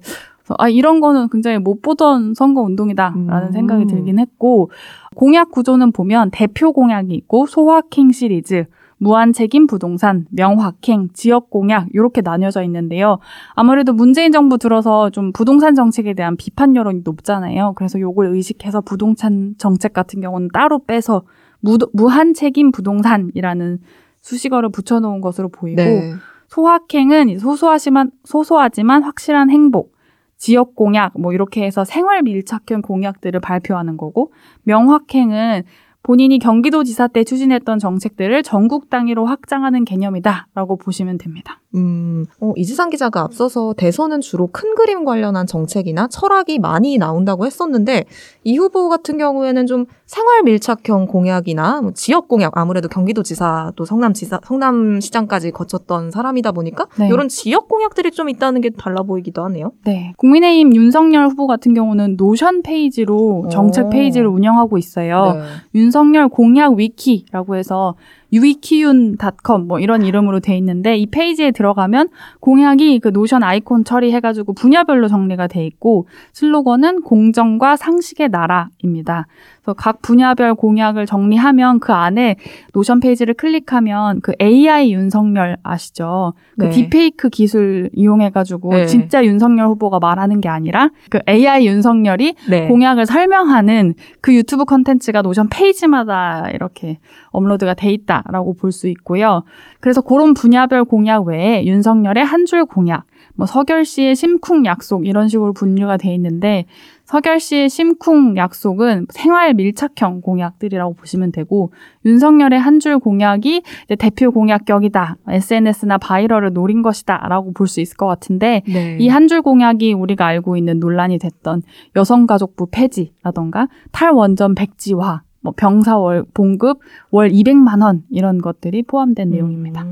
아 0.57 0.69
이런 0.69 0.99
거는 0.99 1.29
굉장히 1.29 1.57
못 1.57 1.81
보던 1.81 2.33
선거 2.33 2.61
운동이다라는 2.61 3.29
음. 3.29 3.51
생각이 3.51 3.85
들긴 3.87 4.19
했고 4.19 4.71
공약 5.15 5.51
구조는 5.51 5.91
보면 5.91 6.31
대표 6.31 6.71
공약이 6.71 7.13
있고 7.13 7.45
소확행 7.45 8.11
시리즈 8.11 8.65
무한 8.99 9.31
책임 9.31 9.67
부동산, 9.67 10.25
명확행, 10.31 11.09
지역 11.13 11.49
공약 11.49 11.87
이렇게 11.93 12.21
나뉘어져 12.21 12.63
있는데요. 12.63 13.19
아무래도 13.53 13.93
문재인 13.93 14.31
정부 14.31 14.57
들어서 14.57 15.09
좀 15.11 15.31
부동산 15.31 15.75
정책에 15.75 16.13
대한 16.13 16.35
비판 16.35 16.75
여론이 16.75 17.01
높잖아요. 17.03 17.73
그래서 17.75 17.99
요걸 17.99 18.27
의식해서 18.33 18.81
부동산 18.81 19.53
정책 19.57 19.93
같은 19.93 20.21
경우는 20.21 20.49
따로 20.53 20.79
빼서 20.79 21.23
무, 21.59 21.77
무한 21.93 22.33
책임 22.33 22.71
부동산이라는 22.71 23.79
수식어를 24.21 24.69
붙여놓은 24.69 25.21
것으로 25.21 25.49
보이고 25.49 25.81
네. 25.81 26.13
소확행은 26.47 27.39
소소하지만 27.39 28.11
소소하지만 28.23 29.03
확실한 29.03 29.49
행복, 29.49 29.93
지역 30.37 30.75
공약 30.75 31.19
뭐 31.19 31.33
이렇게 31.33 31.63
해서 31.63 31.83
생활 31.83 32.21
밀착형 32.23 32.81
공약들을 32.81 33.39
발표하는 33.39 33.97
거고 33.97 34.31
명확행은 34.63 35.63
본인이 36.03 36.39
경기도지사 36.39 37.07
때 37.07 37.23
추진했던 37.23 37.79
정책들을 37.79 38.41
전국 38.43 38.89
단위로 38.89 39.25
확장하는 39.25 39.83
개념이다라고 39.83 40.77
보시면 40.77 41.17
됩니다. 41.17 41.59
음, 41.75 42.25
어, 42.39 42.53
이지상 42.55 42.89
기자가 42.89 43.21
앞서서 43.21 43.73
대선은 43.75 44.21
주로 44.21 44.47
큰 44.47 44.73
그림 44.75 45.03
관련한 45.03 45.45
정책이나 45.45 46.07
철학이 46.07 46.59
많이 46.59 46.97
나온다고 46.97 47.45
했었는데 47.45 48.05
이 48.43 48.57
후보 48.57 48.87
같은 48.87 49.17
경우에는 49.17 49.67
좀 49.67 49.85
생활 50.05 50.43
밀착형 50.43 51.07
공약이나 51.07 51.81
뭐 51.81 51.91
지역 51.93 52.29
공약 52.29 52.57
아무래도 52.57 52.87
경기도지사도 52.87 53.83
성남지사 53.83 54.39
성남시장까지 54.45 55.51
거쳤던 55.51 56.11
사람이다 56.11 56.53
보니까 56.53 56.87
네. 56.97 57.07
이런 57.09 57.27
지역 57.27 57.67
공약들이 57.67 58.11
좀 58.11 58.29
있다는 58.29 58.61
게 58.61 58.69
달라 58.69 59.03
보이기도 59.03 59.43
하네요. 59.45 59.73
네. 59.83 60.13
국민의힘 60.17 60.73
윤석열 60.73 61.27
후보 61.27 61.47
같은 61.47 61.73
경우는 61.73 62.15
노션 62.17 62.61
페이지로 62.61 63.49
정책 63.51 63.87
오. 63.87 63.89
페이지를 63.89 64.27
운영하고 64.27 64.77
있어요. 64.77 65.33
네. 65.33 65.41
윤석열 65.75 66.29
공약 66.29 66.75
위키라고 66.75 67.57
해서 67.57 67.95
위키윤닷컴 68.33 69.67
뭐 69.67 69.79
이런 69.79 70.03
이름으로 70.03 70.39
돼 70.39 70.57
있는데 70.57 70.97
이 70.97 71.05
페이지에 71.05 71.51
들어가면 71.51 72.09
공약이 72.39 72.99
그 72.99 73.09
노션 73.09 73.43
아이콘 73.43 73.83
처리해가지고 73.83 74.53
분야별로 74.53 75.07
정리가 75.07 75.47
돼 75.47 75.65
있고 75.65 76.07
슬로건은 76.33 77.01
공정과 77.01 77.75
상식의 77.75 78.29
나라입니다. 78.29 79.27
그래서 79.67 79.73
각 79.73 80.01
분야별 80.01 80.55
공약을 80.55 81.05
정리하면 81.05 81.79
그 81.79 81.91
안에 81.91 82.37
노션 82.73 83.01
페이지를 83.01 83.33
클릭하면 83.33 84.21
그 84.21 84.31
AI 84.41 84.93
윤석열 84.93 85.57
아시죠? 85.61 86.33
그 86.57 86.65
네. 86.65 86.69
딥페이크 86.69 87.29
기술 87.29 87.89
이용해가지고 87.93 88.69
네. 88.73 88.85
진짜 88.85 89.25
윤석열 89.25 89.67
후보가 89.67 89.99
말하는 89.99 90.39
게 90.39 90.47
아니라 90.47 90.89
그 91.09 91.19
AI 91.27 91.67
윤석열이 91.67 92.35
네. 92.49 92.67
공약을 92.67 93.05
설명하는 93.05 93.95
그 94.21 94.33
유튜브 94.33 94.63
컨텐츠가 94.63 95.21
노션 95.21 95.49
페이지마다 95.49 96.49
이렇게 96.53 96.99
업로드가 97.31 97.73
돼 97.73 97.91
있다 97.91 98.16
라고 98.27 98.53
볼 98.53 98.71
수 98.71 98.87
있고요. 98.89 99.43
그래서 99.79 100.01
그런 100.01 100.33
분야별 100.33 100.85
공약 100.85 101.25
외에 101.25 101.65
윤석열의 101.65 102.23
한 102.25 102.45
줄 102.45 102.65
공약, 102.65 103.03
뭐 103.35 103.45
서결 103.45 103.83
씨의 103.85 104.15
심쿵 104.15 104.65
약속 104.65 105.05
이런 105.05 105.27
식으로 105.27 105.53
분류가 105.53 105.97
돼 105.97 106.13
있는데 106.15 106.65
서결 107.05 107.39
씨의 107.39 107.69
심쿵 107.69 108.35
약속은 108.37 109.07
생활 109.09 109.53
밀착형 109.53 110.21
공약들이라고 110.21 110.93
보시면 110.93 111.31
되고 111.31 111.71
윤석열의 112.05 112.59
한 112.59 112.79
줄 112.79 112.99
공약이 112.99 113.63
대표 113.99 114.31
공약격이다. 114.31 115.17
SNS나 115.27 115.97
바이럴을 115.97 116.53
노린 116.53 116.81
것이다라고 116.81 117.53
볼 117.53 117.67
수 117.67 117.81
있을 117.81 117.97
것 117.97 118.07
같은데 118.07 118.61
네. 118.67 118.97
이한 118.99 119.27
줄 119.27 119.41
공약이 119.41 119.93
우리가 119.93 120.25
알고 120.25 120.55
있는 120.57 120.79
논란이 120.79 121.17
됐던 121.19 121.63
여성가족부 121.95 122.67
폐지라던가 122.71 123.67
탈원전 123.91 124.55
백지화, 124.55 125.21
뭐 125.47 125.53
병사월 125.55 126.25
봉급 126.33 126.79
월 127.09 127.29
200만 127.29 127.81
원 127.81 128.03
이런 128.09 128.41
것들이 128.41 128.83
포함된 128.83 129.29
내용입니다. 129.29 129.85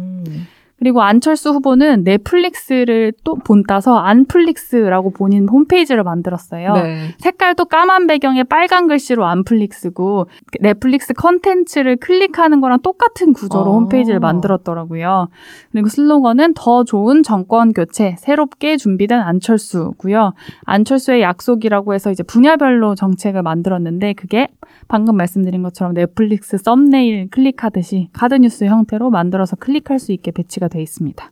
음. 0.75 0.86
그리고 0.86 1.01
안철수 1.01 1.51
후보는 1.51 2.03
넷플릭스를 2.03 3.13
또 3.24 3.36
본따서 3.36 3.98
안플릭스라고 3.98 5.12
본인 5.12 5.48
홈페이지를 5.48 6.03
만들었어요. 6.03 6.74
네. 6.74 7.15
색깔도 7.17 7.65
까만 7.65 8.08
배경에 8.08 8.44
빨간 8.44 8.88
글씨로 8.88 9.25
안플릭스고 9.25 10.27
넷플릭스 10.60 11.13
컨텐츠를 11.13 11.96
클릭하는 11.98 12.62
거랑 12.62 12.82
똑같은 12.82 13.34
구조로 13.34 13.72
어. 13.72 13.74
홈페이지를 13.74 14.20
만들었더라고요. 14.20 15.29
그리고 15.72 15.88
슬로건은 15.88 16.53
더 16.55 16.84
좋은 16.84 17.24
정권 17.24 17.74
교체 17.74 18.15
새롭게 18.20 18.77
준비된 18.77 19.20
안철수고요. 19.20 20.34
안철수의 20.65 21.22
약속이라고 21.22 21.94
해서 21.94 22.12
이제 22.12 22.22
분야별로 22.22 22.96
정책을 22.96 23.41
만들었는데 23.41 24.13
그게 24.13 24.50
방금 24.88 25.15
말씀드린 25.17 25.63
것처럼 25.63 25.94
넷플릭스 25.94 26.58
썸네일 26.58 27.29
클릭하듯이 27.29 28.10
카드뉴스 28.13 28.65
형태로 28.65 29.10
만들어서 29.10 29.55
클릭할 29.55 30.00
수 30.00 30.12
있게 30.12 30.32
배치가 30.32 30.64
돼 30.67 30.81
있습니다. 30.81 31.31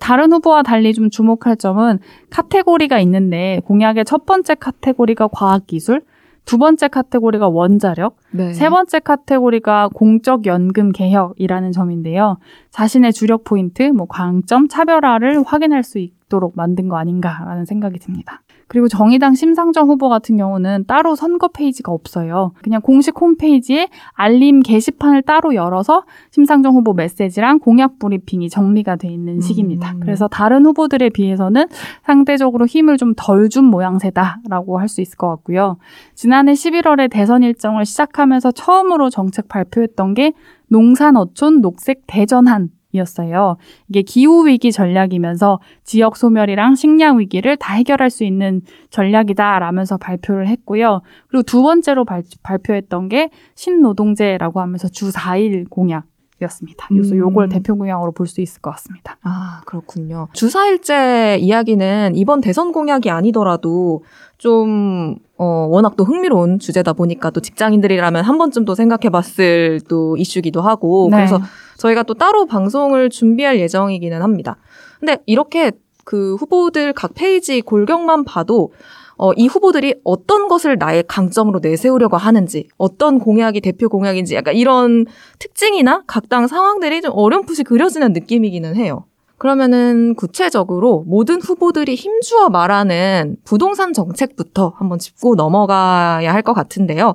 다른 0.00 0.32
후보와 0.32 0.62
달리 0.62 0.92
좀 0.92 1.10
주목할 1.10 1.56
점은 1.56 1.98
카테고리가 2.30 2.98
있는데 3.00 3.60
공약의 3.64 4.04
첫 4.04 4.26
번째 4.26 4.54
카테고리가 4.54 5.28
과학기술, 5.28 6.02
두 6.44 6.58
번째 6.58 6.88
카테고리가 6.88 7.48
원자력, 7.48 8.16
네. 8.30 8.52
세 8.52 8.68
번째 8.68 9.00
카테고리가 9.00 9.88
공적 9.92 10.46
연금 10.46 10.92
개혁이라는 10.92 11.72
점인데요. 11.72 12.38
자신의 12.70 13.12
주력 13.12 13.42
포인트, 13.42 13.82
뭐 13.82 14.06
강점, 14.06 14.68
차별화를 14.68 15.42
확인할 15.44 15.82
수 15.82 15.98
있도록 15.98 16.52
만든 16.54 16.88
거 16.88 16.98
아닌가라는 16.98 17.64
생각이 17.64 17.98
듭니다. 17.98 18.42
그리고 18.68 18.88
정의당 18.88 19.34
심상정 19.34 19.88
후보 19.88 20.08
같은 20.08 20.36
경우는 20.36 20.84
따로 20.86 21.14
선거 21.14 21.48
페이지가 21.48 21.92
없어요. 21.92 22.52
그냥 22.62 22.80
공식 22.80 23.20
홈페이지에 23.20 23.88
알림 24.12 24.60
게시판을 24.60 25.22
따로 25.22 25.54
열어서 25.54 26.04
심상정 26.30 26.74
후보 26.74 26.92
메시지랑 26.92 27.60
공약 27.60 27.98
브리핑이 27.98 28.50
정리가 28.50 28.96
돼 28.96 29.08
있는 29.08 29.40
시기입니다. 29.40 29.92
음. 29.92 30.00
그래서 30.00 30.26
다른 30.28 30.66
후보들에 30.66 31.10
비해서는 31.10 31.66
상대적으로 32.04 32.66
힘을 32.66 32.96
좀 32.96 33.14
덜 33.16 33.48
준 33.48 33.64
모양새다라고 33.66 34.78
할 34.80 34.88
수 34.88 35.00
있을 35.00 35.16
것 35.16 35.28
같고요. 35.28 35.78
지난해 36.14 36.52
11월에 36.52 37.10
대선 37.10 37.42
일정을 37.42 37.84
시작하면서 37.84 38.52
처음으로 38.52 39.10
정책 39.10 39.48
발표했던 39.48 40.14
게 40.14 40.32
농산 40.68 41.16
어촌 41.16 41.60
녹색 41.60 42.02
대전한 42.06 42.70
이었어요. 42.96 43.56
이게 43.88 44.02
기후 44.02 44.46
위기 44.46 44.72
전략이면서 44.72 45.60
지역 45.84 46.16
소멸이랑 46.16 46.74
식량 46.74 47.18
위기를 47.20 47.56
다 47.56 47.74
해결할 47.74 48.10
수 48.10 48.24
있는 48.24 48.62
전략이다라면서 48.90 49.96
발표를 49.98 50.48
했고요. 50.48 51.02
그리고 51.28 51.42
두 51.44 51.62
번째로 51.62 52.04
발, 52.04 52.22
발표했던 52.42 53.08
게 53.08 53.30
신노동제라고 53.54 54.60
하면서 54.60 54.88
주 54.88 55.10
4일 55.10 55.68
공약 55.70 56.04
이었습니다. 56.42 56.86
그래서 56.88 57.14
음. 57.14 57.18
요걸 57.18 57.48
대표 57.48 57.74
공약으로 57.76 58.12
볼 58.12 58.26
수 58.26 58.42
있을 58.42 58.60
것 58.60 58.70
같습니다. 58.72 59.16
아, 59.22 59.62
그렇군요. 59.64 60.28
주사일제 60.34 61.38
이야기는 61.40 62.12
이번 62.14 62.42
대선 62.42 62.72
공약이 62.72 63.08
아니더라도 63.08 64.02
좀, 64.36 65.16
어, 65.38 65.66
워낙 65.70 65.96
또 65.96 66.04
흥미로운 66.04 66.58
주제다 66.58 66.92
보니까 66.92 67.30
또 67.30 67.40
직장인들이라면 67.40 68.22
한 68.22 68.36
번쯤 68.36 68.66
또 68.66 68.74
생각해 68.74 69.08
봤을 69.10 69.80
또 69.88 70.18
이슈기도 70.18 70.60
하고. 70.60 71.08
네. 71.10 71.16
그래서 71.16 71.40
저희가 71.76 72.02
또 72.04 72.14
따로 72.14 72.46
방송을 72.46 73.10
준비할 73.10 73.58
예정이기는 73.60 74.22
합니다. 74.22 74.56
근데 75.00 75.18
이렇게 75.26 75.72
그 76.04 76.36
후보들 76.36 76.92
각 76.92 77.12
페이지 77.14 77.60
골격만 77.60 78.24
봐도 78.24 78.72
어, 79.18 79.32
이 79.32 79.46
후보들이 79.46 79.94
어떤 80.04 80.46
것을 80.46 80.76
나의 80.78 81.04
강점으로 81.08 81.60
내세우려고 81.62 82.18
하는지, 82.18 82.68
어떤 82.76 83.18
공약이 83.18 83.62
대표 83.62 83.88
공약인지, 83.88 84.34
약간 84.34 84.54
이런 84.54 85.06
특징이나 85.38 86.02
각 86.06 86.28
당 86.28 86.46
상황들이 86.46 87.00
좀 87.00 87.12
어렴풋이 87.14 87.64
그려지는 87.64 88.12
느낌이기는 88.12 88.76
해요. 88.76 89.04
그러면은 89.38 90.14
구체적으로 90.16 91.04
모든 91.06 91.40
후보들이 91.40 91.94
힘주어 91.94 92.50
말하는 92.50 93.36
부동산 93.44 93.92
정책부터 93.94 94.74
한번 94.76 94.98
짚고 94.98 95.34
넘어가야 95.34 96.30
할 96.32 96.42
것 96.42 96.52
같은데요. 96.52 97.14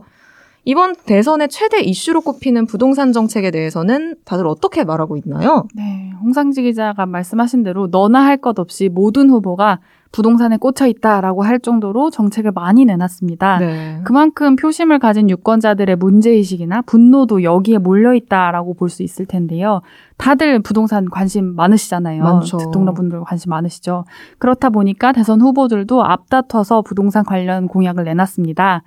이번 0.64 0.94
대선의 0.96 1.50
최대 1.50 1.80
이슈로 1.82 2.22
꼽히는 2.22 2.68
부동산 2.68 3.14
정책에 3.14 3.50
대해서는 3.50 4.16
다들 4.26 4.46
어떻게 4.46 4.84
말하고 4.84 5.18
있나요? 5.18 5.66
네, 5.74 6.12
홍상지 6.22 6.62
기자가 6.62 7.06
말씀하신 7.08 7.64
대로 7.64 7.88
너나 7.88 8.24
할 8.24 8.38
것 8.38 8.60
없이 8.60 8.90
모든 8.90 9.30
후보가 9.30 9.80
부동산에 10.12 10.58
꽂혀 10.58 10.88
있다라고 10.88 11.44
할 11.44 11.60
정도로 11.60 12.10
정책을 12.10 12.52
많이 12.52 12.86
내놨습니다. 12.86 13.60
네. 13.60 14.02
그만큼 14.04 14.56
표심을 14.56 15.00
가진 15.00 15.30
유권자들의 15.30 15.96
문제의식이나 15.96 16.82
분노도 16.82 17.44
여기에 17.44 17.78
몰려있다라고 17.78 18.74
볼 18.74 18.90
수 18.90 19.04
있을 19.04 19.26
텐데요. 19.26 19.82
다들 20.18 20.60
부동산 20.62 21.10
관심 21.10 21.56
많으시잖아요. 21.56 22.24
많죠. 22.24 22.58
대통령분들 22.58 23.22
관심 23.24 23.52
많으시죠. 23.52 24.04
그렇다 24.38 24.70
보니까 24.70 25.12
대선 25.14 25.40
후보들도 25.40 26.04
앞다퉈서 26.04 26.82
부동산 26.82 27.24
관련 27.24 27.68
공약을 27.68 28.04
내놨습니다. 28.04 28.84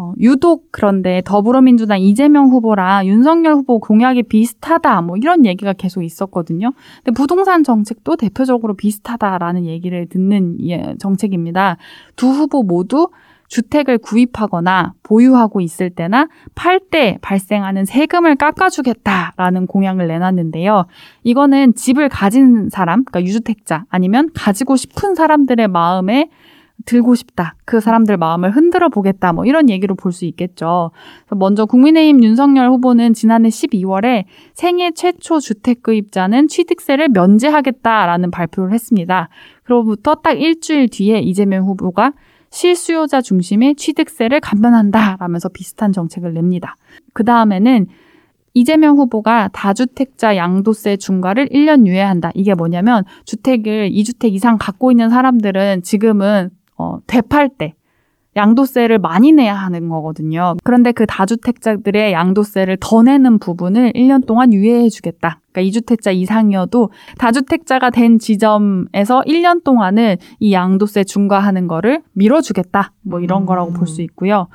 어, 0.00 0.12
유독 0.20 0.68
그런데 0.70 1.20
더불어민주당 1.24 2.00
이재명 2.00 2.50
후보랑 2.50 3.04
윤석열 3.08 3.54
후보 3.54 3.80
공약이 3.80 4.22
비슷하다 4.22 5.02
뭐 5.02 5.16
이런 5.16 5.44
얘기가 5.44 5.72
계속 5.72 6.04
있었거든요. 6.04 6.70
근데 7.02 7.10
부동산 7.16 7.64
정책도 7.64 8.14
대표적으로 8.14 8.74
비슷하다라는 8.74 9.66
얘기를 9.66 10.06
듣는 10.08 10.56
예, 10.68 10.94
정책입니다. 11.00 11.78
두 12.14 12.28
후보 12.28 12.62
모두 12.62 13.08
주택을 13.48 13.98
구입하거나 13.98 14.92
보유하고 15.02 15.60
있을 15.60 15.90
때나 15.90 16.28
팔 16.54 16.78
때 16.90 17.18
발생하는 17.20 17.84
세금을 17.84 18.36
깎아주겠다라는 18.36 19.66
공약을 19.66 20.06
내놨는데요. 20.06 20.86
이거는 21.24 21.74
집을 21.74 22.08
가진 22.08 22.68
사람, 22.70 23.04
그러니까 23.04 23.26
유주택자 23.28 23.84
아니면 23.88 24.30
가지고 24.32 24.76
싶은 24.76 25.16
사람들의 25.16 25.66
마음에 25.68 26.28
들고 26.84 27.14
싶다. 27.14 27.54
그 27.64 27.80
사람들 27.80 28.16
마음을 28.16 28.50
흔들어 28.50 28.88
보겠다. 28.88 29.32
뭐 29.32 29.44
이런 29.44 29.68
얘기로 29.68 29.94
볼 29.94 30.12
수 30.12 30.24
있겠죠. 30.24 30.90
먼저 31.30 31.66
국민의힘 31.66 32.22
윤석열 32.22 32.70
후보는 32.70 33.14
지난해 33.14 33.48
12월에 33.48 34.24
생애 34.54 34.90
최초 34.92 35.38
주택 35.38 35.82
구입자는 35.82 36.48
취득세를 36.48 37.08
면제하겠다라는 37.10 38.30
발표를 38.30 38.72
했습니다. 38.72 39.28
그로부터 39.64 40.14
딱 40.16 40.40
일주일 40.40 40.88
뒤에 40.88 41.20
이재명 41.20 41.64
후보가 41.66 42.12
실수요자 42.50 43.20
중심의 43.20 43.74
취득세를 43.74 44.40
감면한다 44.40 45.18
라면서 45.20 45.50
비슷한 45.50 45.92
정책을 45.92 46.32
냅니다. 46.32 46.76
그 47.12 47.22
다음에는 47.24 47.86
이재명 48.54 48.96
후보가 48.96 49.50
다주택자 49.52 50.36
양도세 50.36 50.96
중과를 50.96 51.48
1년 51.50 51.86
유예한다. 51.86 52.30
이게 52.34 52.54
뭐냐면 52.54 53.04
주택을 53.24 53.90
2주택 53.90 54.32
이상 54.32 54.56
갖고 54.58 54.90
있는 54.90 55.10
사람들은 55.10 55.82
지금은 55.82 56.50
어, 56.78 56.98
되팔 57.06 57.50
때 57.58 57.74
양도세를 58.36 58.98
많이 58.98 59.32
내야 59.32 59.54
하는 59.54 59.88
거거든요. 59.88 60.54
그런데 60.62 60.92
그 60.92 61.06
다주택자들의 61.06 62.12
양도세를 62.12 62.78
더 62.80 63.02
내는 63.02 63.38
부분을 63.38 63.92
1년 63.92 64.26
동안 64.26 64.52
유예해 64.52 64.88
주겠다. 64.88 65.40
그러니까 65.50 65.80
2주택자 65.80 66.14
이상이어도 66.14 66.90
다주택자가 67.18 67.90
된 67.90 68.18
지점에서 68.18 69.22
1년 69.26 69.64
동안은 69.64 70.16
이 70.38 70.52
양도세 70.52 71.04
중과하는 71.04 71.66
거를 71.66 72.02
밀어주겠다. 72.12 72.92
뭐 73.02 73.20
이런 73.20 73.44
거라고 73.44 73.72
볼수 73.72 74.02
있고요. 74.02 74.48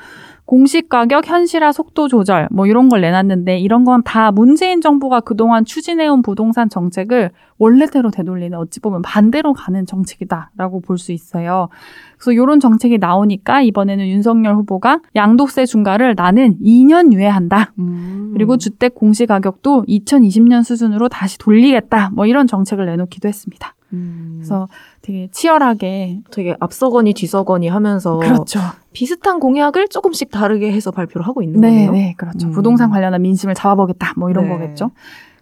공시 0.45 0.81
가격 0.87 1.27
현실화 1.27 1.71
속도 1.71 2.07
조절 2.09 2.47
뭐 2.51 2.67
이런 2.67 2.89
걸 2.89 3.01
내놨는데 3.01 3.59
이런 3.59 3.85
건 3.85 4.03
다 4.03 4.31
문재인 4.31 4.81
정부가 4.81 5.21
그동안 5.21 5.63
추진해온 5.63 6.21
부동산 6.21 6.69
정책을 6.69 7.31
원래대로 7.57 8.11
되돌리는 8.11 8.57
어찌 8.57 8.79
보면 8.81 9.01
반대로 9.01 9.53
가는 9.53 9.85
정책이다라고 9.85 10.81
볼 10.81 10.97
수 10.97 11.11
있어요. 11.13 11.69
그래서 12.17 12.33
이런 12.33 12.59
정책이 12.59 12.97
나오니까 12.97 13.61
이번에는 13.61 14.07
윤석열 14.07 14.55
후보가 14.55 14.99
양도세 15.15 15.65
중과를 15.65 16.15
나는 16.15 16.57
2년 16.61 17.13
유예한다. 17.13 17.71
음. 17.79 18.31
그리고 18.33 18.57
주택 18.57 18.95
공시 18.95 19.25
가격도 19.25 19.85
2020년 19.87 20.63
수준으로 20.63 21.07
다시 21.09 21.37
돌리겠다. 21.37 22.11
뭐 22.13 22.25
이런 22.25 22.47
정책을 22.47 22.85
내놓기도 22.85 23.27
했습니다. 23.29 23.73
음. 23.93 24.33
그래서 24.37 24.67
되게 25.01 25.29
치열하게 25.31 26.21
되게 26.31 26.55
앞서거니 26.59 27.13
뒤서거니 27.13 27.67
하면서 27.67 28.17
그렇죠. 28.17 28.59
비슷한 28.91 29.39
공약을 29.39 29.87
조금씩 29.87 30.31
다르게 30.31 30.71
해서 30.71 30.91
발표를 30.91 31.25
하고 31.27 31.41
있는 31.41 31.61
네, 31.61 31.69
거네요. 31.69 31.91
네, 31.91 32.13
그렇죠. 32.17 32.47
음. 32.47 32.51
부동산 32.51 32.89
관련한 32.89 33.21
민심을 33.21 33.55
잡아보겠다. 33.55 34.13
뭐 34.17 34.29
이런 34.29 34.45
네. 34.45 34.49
거겠죠. 34.51 34.91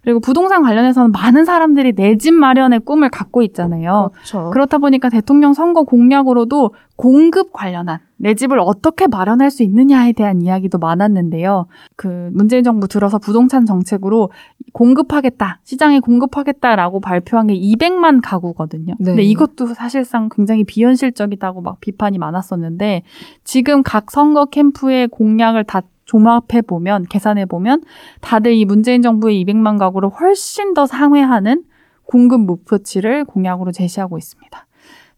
그리고 0.02 0.18
부동산 0.18 0.62
관련해서는 0.62 1.12
많은 1.12 1.44
사람들이 1.44 1.92
내 1.92 2.16
집 2.16 2.34
마련의 2.34 2.80
꿈을 2.80 3.08
갖고 3.08 3.40
있잖아요. 3.42 4.10
그렇죠. 4.14 4.50
그렇다 4.50 4.78
보니까 4.78 5.08
대통령 5.08 5.54
선거 5.54 5.84
공약으로도 5.84 6.74
공급 6.96 7.52
관련한 7.52 8.00
내 8.16 8.34
집을 8.34 8.58
어떻게 8.58 9.06
마련할 9.06 9.52
수 9.52 9.62
있느냐에 9.62 10.12
대한 10.12 10.42
이야기도 10.42 10.78
많았는데요. 10.78 11.66
그 11.94 12.30
문재인 12.32 12.64
정부 12.64 12.88
들어서 12.88 13.18
부동산 13.18 13.64
정책으로 13.64 14.30
공급하겠다, 14.72 15.60
시장에 15.64 16.00
공급하겠다라고 16.00 17.00
발표한 17.00 17.46
게 17.48 17.54
200만 17.54 18.20
가구거든요. 18.22 18.94
네. 18.98 19.04
근데 19.04 19.22
이것도 19.22 19.66
사실상 19.74 20.28
굉장히 20.34 20.64
비현실적이다고 20.64 21.60
막 21.60 21.80
비판이 21.80 22.18
많았었는데 22.18 23.02
지금 23.44 23.82
각 23.82 24.10
선거 24.10 24.46
캠프의 24.46 25.08
공약을 25.08 25.64
다 25.64 25.82
종합해 26.04 26.62
보면 26.66 27.04
계산해 27.08 27.46
보면 27.46 27.82
다들 28.20 28.54
이 28.54 28.64
문재인 28.64 29.02
정부의 29.02 29.44
200만 29.44 29.78
가구를 29.78 30.08
훨씬 30.08 30.74
더 30.74 30.86
상회하는 30.86 31.64
공급 32.04 32.40
목표치를 32.40 33.24
공약으로 33.24 33.72
제시하고 33.72 34.18
있습니다. 34.18 34.66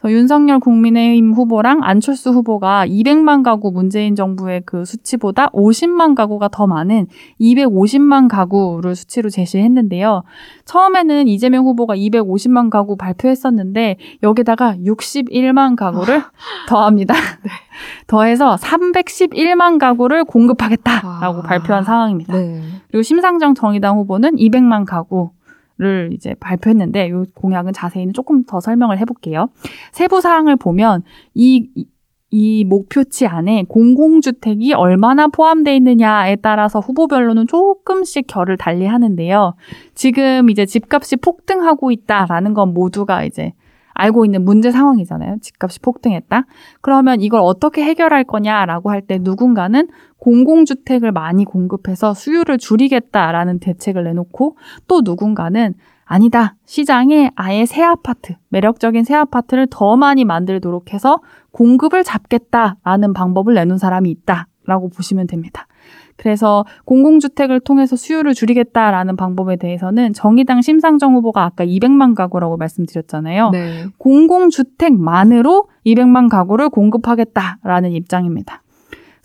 그래서 0.05 0.19
윤석열 0.19 0.61
국민의힘 0.61 1.33
후보랑 1.33 1.81
안철수 1.83 2.29
후보가 2.29 2.87
200만 2.87 3.43
가구 3.43 3.73
문재인 3.73 4.15
정부의 4.15 4.63
그 4.67 4.85
수치보다 4.85 5.49
50만 5.53 6.15
가구가 6.15 6.49
더 6.49 6.67
많은 6.67 7.07
250만 7.41 8.29
가구를 8.29 8.97
수치로 8.97 9.31
제시했는데요. 9.31 10.25
처음에는 10.67 11.27
이재명 11.27 11.65
후보가 11.65 11.97
250만 11.97 12.69
가구 12.69 12.99
발표했었는데 12.99 13.97
여기다가 14.23 14.77
61만 14.85 15.75
가구를 15.75 16.23
더합니다. 16.69 17.15
더해서 18.07 18.57
311만 18.57 19.79
가구를 19.79 20.25
공급하겠다라고 20.25 21.39
아. 21.39 21.43
발표한 21.43 21.83
상황입니다. 21.83 22.37
네. 22.37 22.61
그리고 22.91 23.03
심상정 23.03 23.55
정의당 23.55 23.97
후보는 23.97 24.37
200만 24.37 24.85
가구 24.85 25.31
를 25.77 26.11
이제 26.13 26.35
발표했는데 26.39 27.09
이 27.09 27.13
공약은 27.35 27.73
자세히는 27.73 28.13
조금 28.15 28.45
더 28.45 28.61
설명을 28.61 28.99
해볼게요. 29.01 29.49
세부 29.91 30.21
사항을 30.21 30.55
보면 30.55 31.03
이, 31.35 31.69
이- 31.75 31.89
이 32.31 32.65
목표치 32.65 33.27
안에 33.27 33.65
공공주택이 33.69 34.73
얼마나 34.73 35.27
포함되어 35.27 35.75
있느냐에 35.75 36.37
따라서 36.37 36.79
후보별로는 36.79 37.49
조금씩 37.49 38.27
결을 38.29 38.57
달리 38.57 38.87
하는데요. 38.87 39.55
지금 39.95 40.49
이제 40.51 40.65
집값이 40.65 41.17
폭등하고 41.17 41.91
있다라는 41.91 42.55
건 42.55 42.73
모두가 42.73 43.25
이제 43.25 43.53
알고 43.95 44.25
있는 44.25 44.45
문제 44.45 44.71
상황이잖아요. 44.71 45.39
집값이 45.41 45.81
폭등했다. 45.81 46.45
그러면 46.81 47.21
이걸 47.21 47.41
어떻게 47.41 47.83
해결할 47.85 48.25
거냐라고 48.25 48.91
할 48.91 49.05
때 49.05 49.19
누군가는 49.21 49.89
공공주택을 50.19 51.13
많이 51.13 51.45
공급해서 51.45 52.15
수요를 52.15 52.59
줄이겠다라는 52.59 53.61
대책을 53.61 54.05
내놓고 54.05 54.57
또 54.89 55.03
누군가는 55.05 55.75
아니다. 56.07 56.57
시장에 56.67 57.31
아예 57.35 57.67
새 57.67 57.83
아파트, 57.83 58.35
매력적인 58.49 59.05
새 59.05 59.15
아파트를 59.15 59.67
더 59.71 59.97
많이 59.97 60.25
만들도록 60.25 60.93
해서 60.93 61.21
공급을 61.53 62.05
잡겠다라는 62.05 63.13
방법을 63.15 63.55
내놓은 63.55 63.79
사람이 63.79 64.11
있다라고 64.11 64.91
보시면 64.91 65.27
됩니다. 65.27 65.67
그래서 66.17 66.65
공공주택을 66.85 67.61
통해서 67.61 67.97
수요를 67.97 68.35
줄이겠다라는 68.35 69.17
방법에 69.17 69.57
대해서는 69.57 70.13
정의당 70.13 70.63
심상정 70.63 71.15
후보가 71.15 71.45
아까 71.45 71.65
200만 71.65 72.15
가구라고 72.15 72.57
말씀드렸잖아요. 72.57 73.51
네. 73.51 73.85
공공주택만으로 73.99 75.69
200만 75.87 76.29
가구를 76.31 76.69
공급하겠다라는 76.71 77.93
입장입니다. 77.93 78.63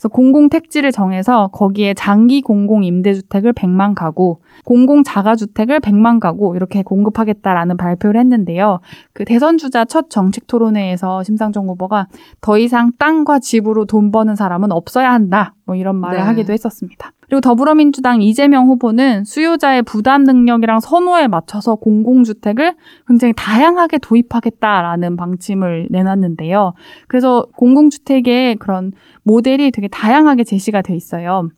그래서 0.00 0.08
공공택지를 0.08 0.92
정해서 0.92 1.48
거기에 1.48 1.92
장기 1.92 2.40
공공 2.40 2.84
임대주택을 2.84 3.52
100만 3.52 3.94
가구, 3.94 4.38
공공 4.70 5.02
자가주택을 5.02 5.80
100만 5.80 6.20
가구 6.20 6.54
이렇게 6.54 6.84
공급하겠다라는 6.84 7.76
발표를 7.76 8.20
했는데요. 8.20 8.78
그 9.12 9.24
대선 9.24 9.58
주자 9.58 9.84
첫 9.84 10.10
정책 10.10 10.46
토론회에서 10.46 11.24
심상정 11.24 11.68
후보가 11.68 12.06
더 12.40 12.56
이상 12.56 12.92
땅과 12.96 13.40
집으로 13.40 13.84
돈 13.84 14.12
버는 14.12 14.36
사람은 14.36 14.70
없어야 14.70 15.12
한다. 15.12 15.54
뭐 15.66 15.74
이런 15.74 15.96
말을 15.96 16.18
네. 16.18 16.22
하기도 16.22 16.52
했었습니다. 16.52 17.10
그리고 17.26 17.40
더불어민주당 17.40 18.22
이재명 18.22 18.68
후보는 18.68 19.24
수요자의 19.24 19.82
부담 19.82 20.22
능력이랑 20.22 20.78
선호에 20.78 21.26
맞춰서 21.26 21.74
공공주택을 21.74 22.76
굉장히 23.08 23.34
다양하게 23.36 23.98
도입하겠다라는 23.98 25.16
방침을 25.16 25.88
내놨는데요. 25.90 26.74
그래서 27.08 27.44
공공주택의 27.56 28.54
그런 28.56 28.92
모델이 29.24 29.72
되게 29.72 29.88
다양하게 29.88 30.44
제시가 30.44 30.82
돼 30.82 30.94
있어요. 30.94 31.50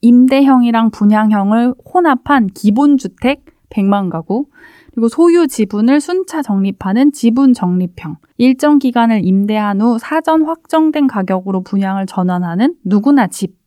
임대형이랑 0.00 0.90
분양형을 0.90 1.74
혼합한 1.92 2.48
기본주택 2.48 3.44
100만 3.70 4.10
가구, 4.10 4.46
그리고 4.92 5.08
소유 5.08 5.46
지분을 5.46 6.00
순차 6.00 6.42
적립하는 6.42 7.12
지분 7.12 7.52
적립형, 7.52 8.16
일정 8.38 8.78
기간을 8.78 9.24
임대한 9.24 9.80
후 9.80 9.98
사전 9.98 10.44
확정된 10.44 11.06
가격으로 11.06 11.62
분양을 11.62 12.06
전환하는 12.06 12.74
누구나 12.84 13.26
집, 13.26 13.58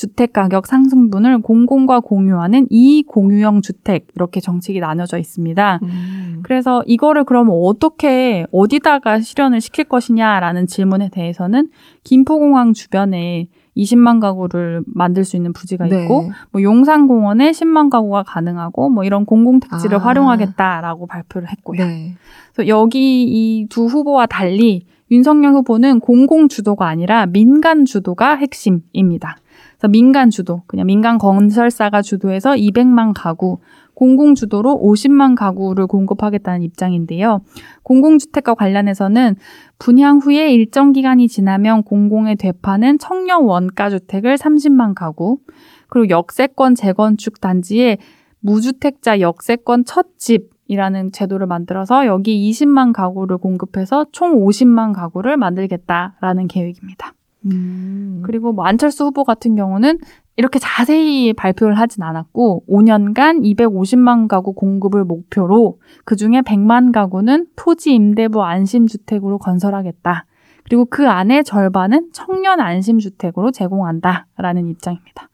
주택 0.00 0.32
가격 0.32 0.66
상승분을 0.66 1.42
공공과 1.42 2.00
공유하는 2.00 2.68
이공유형 2.70 3.60
주택 3.60 4.06
이렇게 4.16 4.40
정책이 4.40 4.80
나눠져 4.80 5.18
있습니다. 5.18 5.80
음. 5.82 6.40
그래서 6.42 6.82
이거를 6.86 7.24
그러면 7.24 7.54
어떻게 7.62 8.46
어디다가 8.50 9.20
실현을 9.20 9.60
시킬 9.60 9.84
것이냐라는 9.84 10.66
질문에 10.66 11.10
대해서는 11.10 11.68
김포공항 12.04 12.72
주변에 12.72 13.48
20만 13.76 14.20
가구를 14.20 14.82
만들 14.86 15.24
수 15.24 15.36
있는 15.36 15.52
부지가 15.52 15.86
네. 15.86 16.02
있고 16.02 16.30
뭐 16.50 16.62
용산공원에 16.62 17.52
10만 17.52 17.88
가구가 17.90 18.24
가능하고 18.24 18.88
뭐 18.90 19.04
이런 19.04 19.24
공공택지를 19.24 19.98
아. 19.98 20.00
활용하겠다라고 20.00 21.06
발표를 21.06 21.48
했고요. 21.48 21.86
네. 21.86 22.14
그래서 22.52 22.68
여기 22.68 23.24
이 23.24 23.66
두 23.70 23.86
후보와 23.86 24.26
달리 24.26 24.86
윤석열 25.10 25.52
후보는 25.54 26.00
공공 26.00 26.48
주도가 26.48 26.86
아니라 26.86 27.26
민간 27.26 27.84
주도가 27.84 28.36
핵심입니다. 28.36 29.36
그래서 29.78 29.88
민간 29.88 30.30
주도, 30.30 30.62
그냥 30.66 30.86
민간 30.86 31.18
건설사가 31.18 32.02
주도해서 32.02 32.52
200만 32.52 33.12
가구, 33.14 33.58
공공 34.00 34.34
주도로 34.34 34.80
50만 34.82 35.34
가구를 35.34 35.86
공급하겠다는 35.86 36.62
입장인데요. 36.62 37.42
공공주택과 37.82 38.54
관련해서는 38.54 39.36
분양 39.78 40.16
후에 40.20 40.54
일정 40.54 40.92
기간이 40.92 41.28
지나면 41.28 41.82
공공에 41.82 42.34
되파는 42.36 42.98
청년 42.98 43.42
원가 43.42 43.90
주택을 43.90 44.36
30만 44.36 44.94
가구, 44.94 45.40
그리고 45.88 46.08
역세권 46.08 46.76
재건축 46.76 47.42
단지에 47.42 47.98
무주택자 48.40 49.20
역세권 49.20 49.84
첫 49.84 50.06
집 50.16 50.48
이라는 50.66 51.12
제도를 51.12 51.46
만들어서 51.46 52.06
여기 52.06 52.50
20만 52.50 52.94
가구를 52.94 53.36
공급해서 53.36 54.06
총 54.12 54.46
50만 54.46 54.94
가구를 54.94 55.36
만들겠다라는 55.36 56.48
계획입니다. 56.48 57.12
음. 57.46 58.22
그리고 58.24 58.52
뭐 58.52 58.64
안철수 58.64 59.04
후보 59.04 59.24
같은 59.24 59.56
경우는 59.56 59.98
이렇게 60.40 60.58
자세히 60.58 61.34
발표를 61.34 61.74
하진 61.74 62.02
않았고 62.02 62.64
5년간 62.66 63.42
250만 63.42 64.26
가구 64.26 64.54
공급을 64.54 65.04
목표로 65.04 65.78
그중에 66.06 66.40
100만 66.40 66.92
가구는 66.92 67.48
토지 67.56 67.92
임대부 67.92 68.42
안심 68.42 68.86
주택으로 68.86 69.36
건설하겠다. 69.36 70.24
그리고 70.64 70.86
그 70.86 71.06
안에 71.10 71.42
절반은 71.42 72.08
청년 72.14 72.58
안심 72.58 73.00
주택으로 73.00 73.50
제공한다라는 73.50 74.68
입장입니다. 74.68 75.28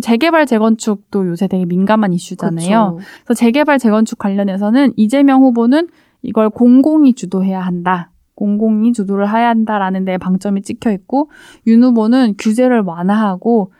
재개발 0.00 0.46
재건축도 0.46 1.26
요새 1.26 1.48
되게 1.48 1.64
민감한 1.64 2.12
이슈잖아요. 2.12 2.92
그렇죠. 2.92 3.08
그래서 3.24 3.34
재개발 3.34 3.80
재건축 3.80 4.20
관련해서는 4.20 4.92
이재명 4.94 5.42
후보는 5.42 5.88
이걸 6.22 6.50
공공이 6.50 7.14
주도해야 7.14 7.60
한다. 7.60 8.12
공공이 8.36 8.92
주도를 8.92 9.28
해야 9.28 9.48
한다라는 9.48 10.04
데 10.04 10.18
방점이 10.18 10.62
찍혀 10.62 10.92
있고 10.92 11.30
윤 11.66 11.82
후보는 11.82 12.34
규제를 12.38 12.82
완화하고 12.82 13.72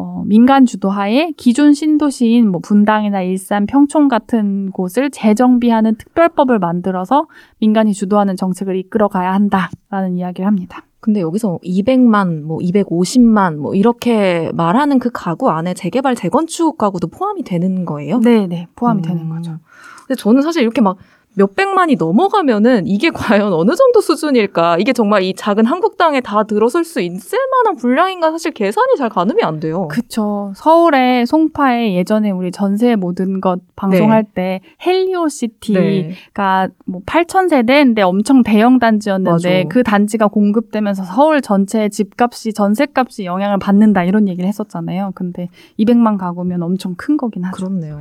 어, 0.00 0.22
민간 0.24 0.64
주도하에 0.64 1.32
기존 1.36 1.74
신도시인 1.74 2.48
뭐 2.48 2.60
분당이나 2.60 3.20
일산, 3.22 3.66
평촌 3.66 4.06
같은 4.06 4.70
곳을 4.70 5.10
재정비하는 5.10 5.96
특별법을 5.96 6.60
만들어서 6.60 7.26
민간이 7.58 7.92
주도하는 7.92 8.36
정책을 8.36 8.76
이끌어 8.76 9.08
가야 9.08 9.34
한다라는 9.34 10.16
이야기를 10.16 10.46
합니다. 10.46 10.84
근데 11.00 11.20
여기서 11.20 11.58
200만, 11.64 12.42
뭐 12.42 12.58
250만, 12.58 13.56
뭐 13.56 13.74
이렇게 13.74 14.52
말하는 14.54 15.00
그 15.00 15.10
가구 15.12 15.50
안에 15.50 15.74
재개발, 15.74 16.14
재건축 16.14 16.78
가구도 16.78 17.08
포함이 17.08 17.42
되는 17.42 17.84
거예요? 17.84 18.20
네, 18.20 18.46
네. 18.46 18.68
포함이 18.76 19.00
음. 19.00 19.02
되는 19.02 19.28
거죠. 19.28 19.58
근데 20.06 20.14
저는 20.14 20.42
사실 20.42 20.62
이렇게 20.62 20.80
막 20.80 20.96
몇백만이 21.38 21.94
넘어가면은 21.96 22.86
이게 22.86 23.10
과연 23.10 23.52
어느 23.52 23.74
정도 23.76 24.00
수준일까? 24.00 24.78
이게 24.78 24.92
정말 24.92 25.22
이 25.22 25.34
작은 25.34 25.64
한국당에 25.64 26.20
다 26.20 26.42
들어설 26.42 26.84
수 26.84 27.00
있을 27.00 27.38
만한 27.52 27.76
분량인가? 27.76 28.30
사실 28.32 28.50
계산이 28.50 28.96
잘 28.98 29.08
가늠이 29.08 29.42
안 29.42 29.60
돼요. 29.60 29.88
그쵸. 29.88 30.52
서울의 30.56 31.26
송파에 31.26 31.94
예전에 31.94 32.30
우리 32.32 32.50
전세 32.50 32.96
모든 32.96 33.40
것 33.40 33.60
방송할 33.76 34.24
때 34.24 34.60
헬리오 34.84 35.28
시티가 35.28 35.80
네. 35.80 36.74
뭐 36.84 37.00
8천 37.06 37.48
세대인데 37.48 38.02
엄청 38.02 38.42
대형 38.42 38.78
단지였는데 38.78 39.30
맞아. 39.30 39.68
그 39.68 39.82
단지가 39.82 40.26
공급되면서 40.26 41.04
서울 41.04 41.40
전체 41.40 41.88
집값이 41.88 42.52
전세값이 42.52 43.24
영향을 43.24 43.58
받는다 43.58 44.02
이런 44.02 44.28
얘기를 44.28 44.48
했었잖아요. 44.48 45.12
근데 45.14 45.48
200만 45.78 46.18
가구면 46.18 46.62
엄청 46.62 46.94
큰 46.96 47.16
거긴 47.16 47.44
하죠. 47.44 47.56
그렇네요. 47.56 48.00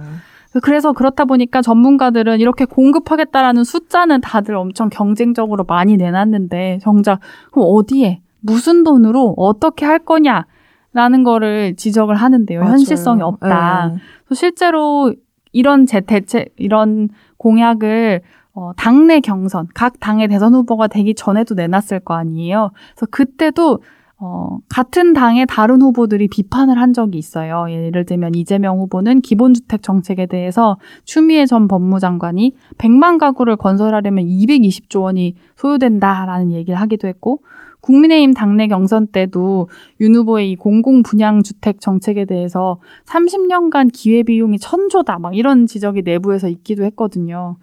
그래서 0.62 0.94
그렇다 0.94 1.26
보니까 1.26 1.62
전문가들은 1.62 2.40
이렇게 2.40 2.66
공급하겠다라는 2.66 3.64
숫자는 3.64 4.22
다들 4.22 4.56
엄청 4.56 4.90
경쟁적으로 4.90 5.64
많이 5.66 5.98
내놨는데 5.98 6.80
정작 6.82 7.20
그럼 7.52 7.68
어디에 7.72 8.22
무슨 8.42 8.84
돈으로 8.84 9.34
어떻게 9.38 9.86
할 9.86 10.00
거냐 10.00 10.46
라는 10.94 11.24
거를 11.24 11.76
지적을 11.76 12.16
하는데요. 12.16 12.60
맞아요. 12.62 12.72
현실성이 12.72 13.22
없다. 13.22 13.94
네. 13.94 14.36
실제로 14.36 15.14
이런 15.52 15.86
제 15.86 16.02
대책 16.02 16.54
이런 16.58 17.10
공약을 17.38 18.22
어, 18.54 18.72
당내 18.76 19.20
경선 19.20 19.68
각 19.76 20.00
당의 20.00 20.28
대선 20.28 20.56
후보가 20.56 20.88
되기 20.88 21.14
전에도 21.14 21.54
내놨을 21.54 22.00
거 22.04 22.16
아니에요. 22.16 22.72
그래서 22.96 23.06
그때도 23.12 23.80
어, 24.20 24.58
같은 24.68 25.14
당의 25.14 25.46
다른 25.48 25.82
후보들이 25.82 26.28
비판을 26.28 26.80
한 26.80 26.92
적이 26.92 27.20
있어요. 27.20 27.68
예를 27.70 28.04
들면 28.04 28.34
이재명 28.34 28.80
후보는 28.80 29.22
기본주택 29.22 29.84
정책에 29.84 30.26
대해서 30.26 30.78
추미애 31.06 31.46
전 31.46 31.68
법무장관이 31.68 32.56
100만 32.80 33.20
가구를 33.20 33.58
건설하려면 33.58 34.26
220조 34.26 35.04
원이 35.04 35.36
소요된다라는 35.56 36.52
얘기를 36.52 36.80
하기도 36.80 37.08
했고 37.08 37.44
국민의힘 37.82 38.34
당내 38.34 38.68
경선 38.68 39.08
때도 39.08 39.70
윤 40.02 40.16
후보의 40.16 40.52
이 40.52 40.56
공공 40.56 41.04
분양 41.04 41.44
주택 41.44 41.80
정책에 41.80 42.26
대해서 42.26 42.80
30년간 43.06 43.92
기회 43.94 44.24
비용이 44.24 44.58
천조다 44.58 45.20
막 45.20 45.36
이런 45.36 45.68
지적이 45.68 46.02
내부에서 46.02 46.48
있기도 46.48 46.84
했거든요. 46.86 47.58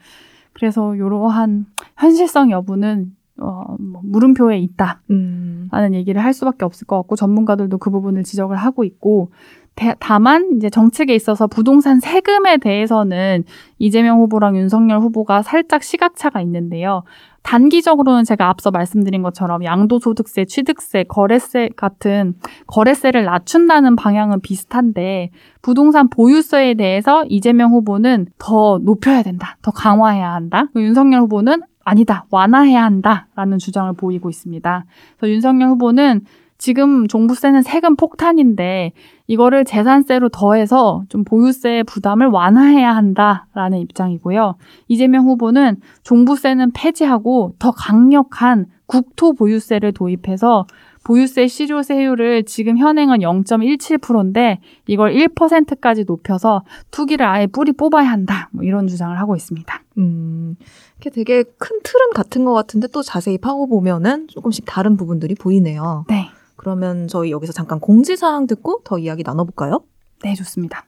그래서 0.52 0.94
이러한 0.94 1.66
현실성 1.96 2.52
여부는 2.52 3.16
어, 3.40 3.76
뭐 3.80 4.00
물음표에 4.04 4.58
있다. 4.58 5.00
음. 5.10 5.68
라는 5.72 5.94
얘기를 5.94 6.22
할 6.22 6.32
수밖에 6.32 6.64
없을 6.64 6.86
것 6.86 6.96
같고 6.98 7.16
전문가들도 7.16 7.78
그 7.78 7.90
부분을 7.90 8.22
지적을 8.22 8.56
하고 8.56 8.84
있고 8.84 9.30
대- 9.74 9.96
다만 9.98 10.50
이제 10.56 10.70
정책에 10.70 11.14
있어서 11.16 11.48
부동산 11.48 11.98
세금에 11.98 12.58
대해서는 12.58 13.42
이재명 13.80 14.20
후보랑 14.20 14.56
윤석열 14.56 15.00
후보가 15.00 15.42
살짝 15.42 15.82
시각차가 15.82 16.40
있는데요. 16.42 17.02
단기적으로는 17.42 18.24
제가 18.24 18.48
앞서 18.48 18.70
말씀드린 18.70 19.22
것처럼 19.22 19.64
양도소득세, 19.64 20.44
취득세, 20.46 21.02
거래세 21.02 21.70
같은 21.76 22.34
거래세를 22.68 23.24
낮춘다는 23.24 23.96
방향은 23.96 24.40
비슷한데 24.40 25.30
부동산 25.60 26.08
보유세에 26.08 26.74
대해서 26.74 27.24
이재명 27.28 27.72
후보는 27.72 28.26
더 28.38 28.78
높여야 28.82 29.22
된다, 29.22 29.56
더 29.60 29.72
강화해야 29.72 30.32
한다. 30.32 30.66
윤석열 30.76 31.20
후보는 31.22 31.62
아니다, 31.84 32.26
완화해야 32.30 32.82
한다라는 32.82 33.58
주장을 33.58 33.92
보이고 33.94 34.30
있습니다. 34.30 34.84
그래서 35.18 35.32
윤석열 35.32 35.68
후보는 35.70 36.22
지금 36.56 37.06
종부세는 37.08 37.62
세금 37.62 37.96
폭탄인데 37.96 38.92
이거를 39.26 39.64
재산세로 39.64 40.28
더해서 40.30 41.02
좀 41.08 41.24
보유세 41.24 41.82
부담을 41.82 42.26
완화해야 42.28 42.94
한다라는 42.94 43.78
입장이고요. 43.78 44.54
이재명 44.88 45.26
후보는 45.26 45.76
종부세는 46.04 46.72
폐지하고 46.72 47.54
더 47.58 47.70
강력한 47.70 48.66
국토 48.86 49.32
보유세를 49.32 49.92
도입해서 49.92 50.66
보유세 51.04 51.46
실효세율을 51.48 52.44
지금 52.44 52.78
현행은 52.78 53.18
0.17%인데 53.18 54.58
이걸 54.86 55.12
1%까지 55.12 56.04
높여서 56.04 56.64
투기를 56.90 57.26
아예 57.26 57.46
뿌리 57.46 57.72
뽑아야 57.72 58.10
한다. 58.10 58.48
뭐 58.52 58.64
이런 58.64 58.86
주장을 58.86 59.16
하고 59.18 59.36
있습니다. 59.36 59.82
음. 59.98 60.56
이게 61.04 61.10
되게 61.10 61.42
큰 61.58 61.80
틀은 61.82 62.12
같은 62.14 62.46
것 62.46 62.54
같은데 62.54 62.86
또 62.86 63.02
자세히 63.02 63.36
파고 63.36 63.66
보면은 63.66 64.26
조금씩 64.28 64.64
다른 64.66 64.96
부분들이 64.96 65.34
보이네요. 65.34 66.06
네. 66.08 66.30
그러면 66.56 67.08
저희 67.08 67.30
여기서 67.30 67.52
잠깐 67.52 67.78
공지사항 67.78 68.46
듣고 68.46 68.80
더 68.84 68.98
이야기 68.98 69.22
나눠볼까요? 69.22 69.82
네, 70.22 70.34
좋습니다. 70.34 70.86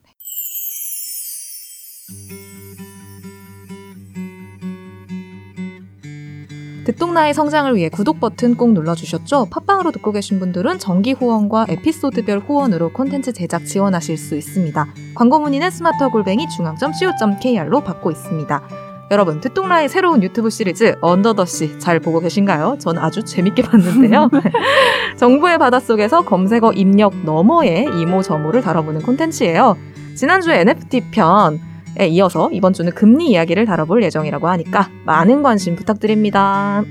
듣동나의 6.86 7.34
성장을 7.34 7.74
위해 7.74 7.90
구독 7.90 8.20
버튼 8.20 8.56
꼭 8.56 8.72
눌러주셨죠? 8.72 9.48
팟빵으로 9.50 9.90
듣고 9.90 10.12
계신 10.12 10.38
분들은 10.38 10.78
정기 10.78 11.12
후원과 11.12 11.66
에피소드별 11.68 12.38
후원으로 12.38 12.92
콘텐츠 12.92 13.32
제작 13.32 13.66
지원하실 13.66 14.16
수 14.16 14.36
있습니다. 14.36 14.86
광고 15.14 15.40
문의는 15.40 15.70
스마트 15.70 16.08
골뱅이 16.08 16.48
중앙점 16.48 16.92
co.kr로 16.94 17.82
받고 17.82 18.12
있습니다. 18.12 18.85
여러분, 19.10 19.40
듣동나의 19.40 19.88
새로운 19.88 20.22
유튜브 20.22 20.50
시리즈 20.50 20.96
언더더시 21.00 21.78
잘 21.78 22.00
보고 22.00 22.18
계신가요? 22.18 22.78
전 22.80 22.98
아주 22.98 23.22
재밌게 23.22 23.62
봤는데요. 23.62 24.28
정부의 25.16 25.58
바닷속에서 25.58 26.22
검색어 26.22 26.72
입력 26.72 27.14
너머의 27.24 27.84
이모저모를 27.84 28.62
다뤄보는 28.62 29.02
콘텐츠예요. 29.02 29.76
지난주에 30.16 30.62
NFT 30.62 31.10
편에 31.12 32.08
이어서 32.08 32.50
이번 32.50 32.72
주는 32.72 32.90
금리 32.92 33.30
이야기를 33.30 33.64
다뤄볼 33.64 34.02
예정이라고 34.02 34.48
하니까 34.48 34.88
많은 35.04 35.42
관심 35.44 35.76
부탁드립니다. 35.76 36.82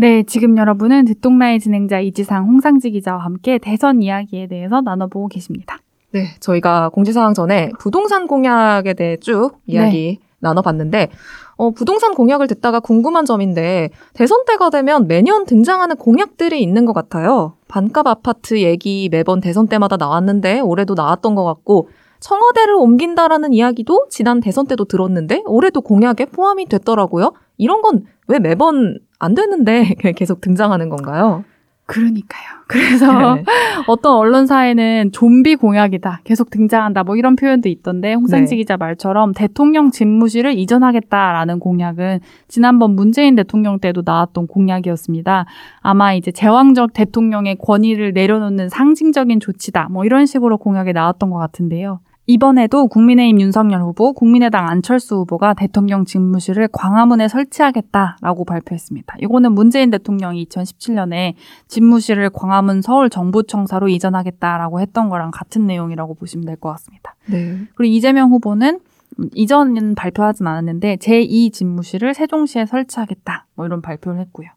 네, 0.00 0.22
지금 0.22 0.56
여러분은 0.56 1.04
듣동라의 1.04 1.60
진행자 1.60 2.00
이지상 2.00 2.46
홍상지 2.46 2.90
기자와 2.90 3.18
함께 3.18 3.58
대선 3.58 4.00
이야기에 4.00 4.46
대해서 4.46 4.80
나눠보고 4.80 5.28
계십니다. 5.28 5.76
네, 6.12 6.28
저희가 6.40 6.88
공지사항 6.88 7.34
전에 7.34 7.70
부동산 7.78 8.26
공약에 8.26 8.94
대해 8.94 9.18
쭉 9.18 9.58
이야기 9.66 10.18
네. 10.18 10.26
나눠봤는데, 10.38 11.10
어, 11.56 11.72
부동산 11.72 12.14
공약을 12.14 12.46
듣다가 12.46 12.80
궁금한 12.80 13.26
점인데, 13.26 13.90
대선 14.14 14.46
때가 14.46 14.70
되면 14.70 15.06
매년 15.06 15.44
등장하는 15.44 15.96
공약들이 15.96 16.62
있는 16.62 16.86
것 16.86 16.94
같아요. 16.94 17.58
반값 17.68 18.06
아파트 18.06 18.58
얘기 18.58 19.10
매번 19.12 19.42
대선 19.42 19.68
때마다 19.68 19.98
나왔는데, 19.98 20.60
올해도 20.60 20.94
나왔던 20.94 21.34
것 21.34 21.44
같고, 21.44 21.90
청와대를 22.20 22.74
옮긴다라는 22.74 23.52
이야기도 23.52 24.06
지난 24.08 24.40
대선 24.40 24.66
때도 24.66 24.86
들었는데, 24.86 25.42
올해도 25.44 25.82
공약에 25.82 26.24
포함이 26.24 26.70
됐더라고요. 26.70 27.34
이런 27.60 27.82
건 27.82 28.02
왜 28.30 28.38
매번 28.38 28.96
안 29.18 29.34
되는데 29.34 29.94
계속 30.16 30.40
등장하는 30.40 30.88
건가요? 30.88 31.44
그러니까요. 31.86 32.44
그래서 32.68 33.34
네. 33.34 33.42
어떤 33.88 34.14
언론사에는 34.14 35.10
좀비 35.10 35.56
공약이다. 35.56 36.20
계속 36.22 36.48
등장한다. 36.50 37.02
뭐 37.02 37.16
이런 37.16 37.34
표현도 37.34 37.68
있던데 37.68 38.14
홍상지 38.14 38.50
네. 38.50 38.58
기자 38.58 38.76
말처럼 38.76 39.32
대통령 39.34 39.90
집무실을 39.90 40.56
이전하겠다라는 40.56 41.58
공약은 41.58 42.20
지난번 42.46 42.94
문재인 42.94 43.34
대통령 43.34 43.80
때도 43.80 44.02
나왔던 44.06 44.46
공약이었습니다. 44.46 45.46
아마 45.80 46.14
이제 46.14 46.30
제왕적 46.30 46.92
대통령의 46.92 47.56
권위를 47.58 48.12
내려놓는 48.12 48.68
상징적인 48.68 49.40
조치다. 49.40 49.88
뭐 49.90 50.04
이런 50.04 50.26
식으로 50.26 50.58
공약이 50.58 50.92
나왔던 50.92 51.30
것 51.30 51.38
같은데요. 51.38 51.98
이번에도 52.30 52.86
국민의힘 52.86 53.40
윤석열 53.40 53.82
후보, 53.82 54.12
국민의당 54.12 54.68
안철수 54.68 55.16
후보가 55.16 55.54
대통령 55.54 56.04
집무실을 56.04 56.68
광화문에 56.70 57.26
설치하겠다라고 57.26 58.44
발표했습니다. 58.44 59.16
이거는 59.20 59.52
문재인 59.52 59.90
대통령이 59.90 60.46
2017년에 60.46 61.34
집무실을 61.66 62.30
광화문 62.30 62.82
서울 62.82 63.10
정부청사로 63.10 63.88
이전하겠다라고 63.88 64.80
했던 64.80 65.08
거랑 65.08 65.32
같은 65.32 65.66
내용이라고 65.66 66.14
보시면 66.14 66.46
될 66.46 66.56
것 66.60 66.68
같습니다. 66.70 67.16
네. 67.26 67.56
그리고 67.74 67.92
이재명 67.92 68.30
후보는 68.30 68.78
이전은 69.34 69.96
발표하진 69.96 70.46
않았는데 70.46 70.96
제2 70.96 71.52
집무실을 71.52 72.14
세종시에 72.14 72.66
설치하겠다 72.66 73.46
뭐 73.56 73.66
이런 73.66 73.82
발표를 73.82 74.20
했고요. 74.20 74.48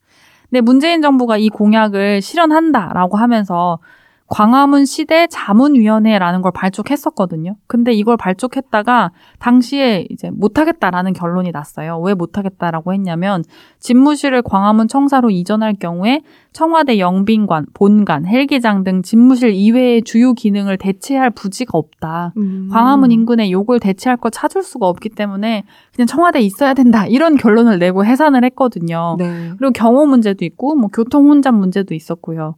근데 0.50 0.62
문재인 0.62 1.02
정부가 1.02 1.38
이 1.38 1.50
공약을 1.50 2.22
실현한다라고 2.22 3.18
하면서 3.18 3.80
광화문 4.28 4.86
시대 4.86 5.28
자문위원회라는 5.28 6.42
걸 6.42 6.52
발족했었거든요. 6.54 7.56
근데 7.68 7.94
이걸 7.94 8.18
발족했다가 8.18 9.12
당시에 9.40 10.08
이제 10.10 10.30
못하겠다라는 10.32 11.14
결론이 11.14 11.52
났어요. 11.52 12.00
왜 12.00 12.14
못하겠다라고 12.14 12.94
했냐면 12.94 13.44
집무실을 13.80 14.42
광화문 14.42 14.88
청사로 14.88 15.30
이전할 15.30 15.74
경우에 15.74 16.22
청와대 16.54 17.00
영빈관, 17.00 17.66
본관, 17.74 18.26
헬기장 18.26 18.84
등 18.84 19.02
집무실 19.02 19.52
이외의 19.52 20.04
주요 20.04 20.34
기능을 20.34 20.78
대체할 20.78 21.30
부지가 21.30 21.78
없다. 21.78 22.34
음. 22.38 22.70
광화문 22.72 23.12
인근에 23.12 23.52
요걸 23.52 23.80
대체할 23.80 24.18
거 24.18 24.30
찾을 24.30 24.64
수가 24.64 24.88
없기 24.88 25.10
때문에 25.10 25.64
그냥 25.94 26.08
청와대에 26.08 26.42
있어야 26.42 26.74
된다. 26.74 27.06
이런 27.06 27.36
결론을 27.36 27.78
내고 27.78 28.06
해산을 28.06 28.44
했거든요. 28.46 29.16
네. 29.20 29.52
그리고 29.58 29.74
경호 29.74 30.06
문제도 30.06 30.44
있고 30.46 30.76
뭐 30.76 30.90
교통 30.92 31.30
혼잡 31.30 31.54
문제도 31.54 31.94
있었고요. 31.94 32.56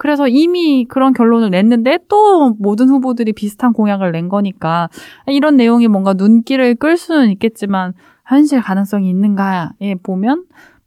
그래서 0.00 0.28
이미 0.28 0.86
그런 0.86 1.12
결론을 1.12 1.50
냈는데 1.50 1.98
또 2.08 2.56
모든 2.58 2.88
후보들이 2.88 3.34
비슷한 3.34 3.74
공약을 3.74 4.12
낸 4.12 4.30
거니까 4.30 4.88
이런 5.26 5.58
내용이 5.58 5.88
뭔가 5.88 6.14
눈길을 6.14 6.76
끌 6.76 6.96
수는 6.96 7.28
있겠지만 7.32 7.92
현실 8.26 8.62
가능성이 8.62 9.10
있는가에 9.10 9.96
보면 10.02 10.46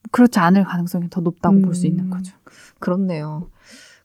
그렇지 0.09 0.39
않을 0.39 0.63
가능성이 0.63 1.11
더 1.11 1.21
높다고 1.21 1.57
음, 1.57 1.61
볼수 1.61 1.85
있는 1.85 2.09
거죠. 2.09 2.35
그렇네요. 2.79 3.49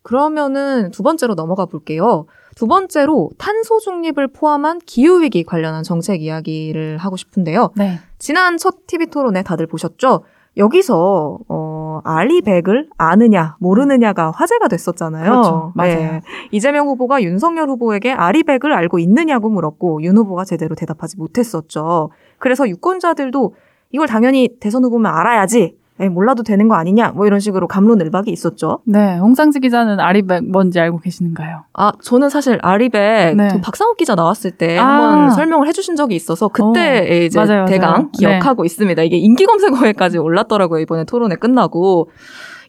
그러면은 0.03 0.91
두 0.91 1.03
번째로 1.03 1.35
넘어가 1.35 1.65
볼게요. 1.65 2.27
두 2.55 2.67
번째로 2.67 3.31
탄소 3.39 3.79
중립을 3.79 4.29
포함한 4.29 4.81
기후 4.85 5.23
위기 5.23 5.43
관련한 5.43 5.85
정책 5.85 6.21
이야기를 6.21 6.99
하고 6.99 7.17
싶은데요. 7.17 7.71
네. 7.77 7.99
지난 8.19 8.59
첫 8.59 8.87
TV 8.87 9.07
토론에 9.07 9.43
다들 9.43 9.67
보셨죠? 9.69 10.25
여기서 10.59 11.39
어 11.49 12.01
알리백을 12.05 12.91
아느냐 12.99 13.57
모르느냐가 13.61 14.33
화제가 14.33 14.69
됐었잖아요. 14.69 15.31
그렇죠. 15.31 15.73
맞아요. 15.75 15.95
네. 15.95 16.21
이재명 16.51 16.89
후보가 16.89 17.23
윤석열 17.23 17.69
후보에게 17.69 18.13
알리백을 18.13 18.73
알고 18.73 18.99
있느냐고 18.99 19.49
물었고 19.49 20.03
윤 20.03 20.17
후보가 20.17 20.45
제대로 20.45 20.75
대답하지 20.75 21.17
못했었죠. 21.17 22.11
그래서 22.39 22.69
유권자들도 22.69 23.55
이걸 23.93 24.07
당연히 24.07 24.51
대선 24.61 24.85
후보면 24.85 25.11
알아야지 25.13 25.78
에, 26.01 26.09
몰라도 26.09 26.43
되는 26.43 26.69
거 26.69 26.75
아니냐 26.75 27.11
뭐 27.11 27.27
이런 27.27 27.41
식으로 27.41 27.67
감론을박이 27.67 28.31
있었죠. 28.31 28.81
네, 28.85 29.19
홍상지 29.19 29.61
기자는 29.61 30.01
아리백 30.01 30.45
뭔지 30.51 30.79
알고 30.81 30.99
계시는가요? 30.99 31.65
아, 31.73 31.93
저는 32.03 32.29
사실 32.29 32.59
아리백 32.63 33.37
네. 33.37 33.49
그 33.53 33.61
박상욱 33.61 33.97
기자 33.97 34.15
나왔을 34.15 34.53
때 34.53 34.79
아. 34.79 34.85
한번 34.87 35.31
설명을 35.31 35.67
해주신 35.69 35.97
적이 35.97 36.17
있어서 36.17 36.49
그때 36.49 37.01
오. 37.01 37.25
이제 37.25 37.39
맞아요, 37.39 37.65
대강 37.67 37.91
맞아요. 37.91 38.09
기억하고 38.13 38.63
네. 38.63 38.67
있습니다. 38.67 39.03
이게 39.03 39.17
인기 39.17 39.45
검색어에까지 39.47 40.19
올랐더라고요 40.19 40.81
이번에 40.81 41.05
토론회 41.05 41.37
끝나고. 41.37 42.09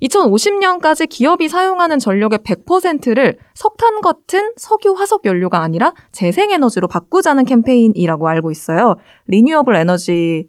2050년까지 0.01 1.09
기업이 1.09 1.49
사용하는 1.49 1.99
전력의 1.99 2.39
100%를 2.39 3.37
석탄 3.53 3.99
같은 4.01 4.53
석유 4.55 4.93
화석 4.93 5.25
연료가 5.25 5.61
아니라 5.61 5.93
재생에너지로 6.13 6.87
바꾸자는 6.87 7.43
캠페인이라고 7.45 8.27
알고 8.29 8.49
있어요. 8.51 8.95
Renewable 9.27 9.75
energy 9.75 10.47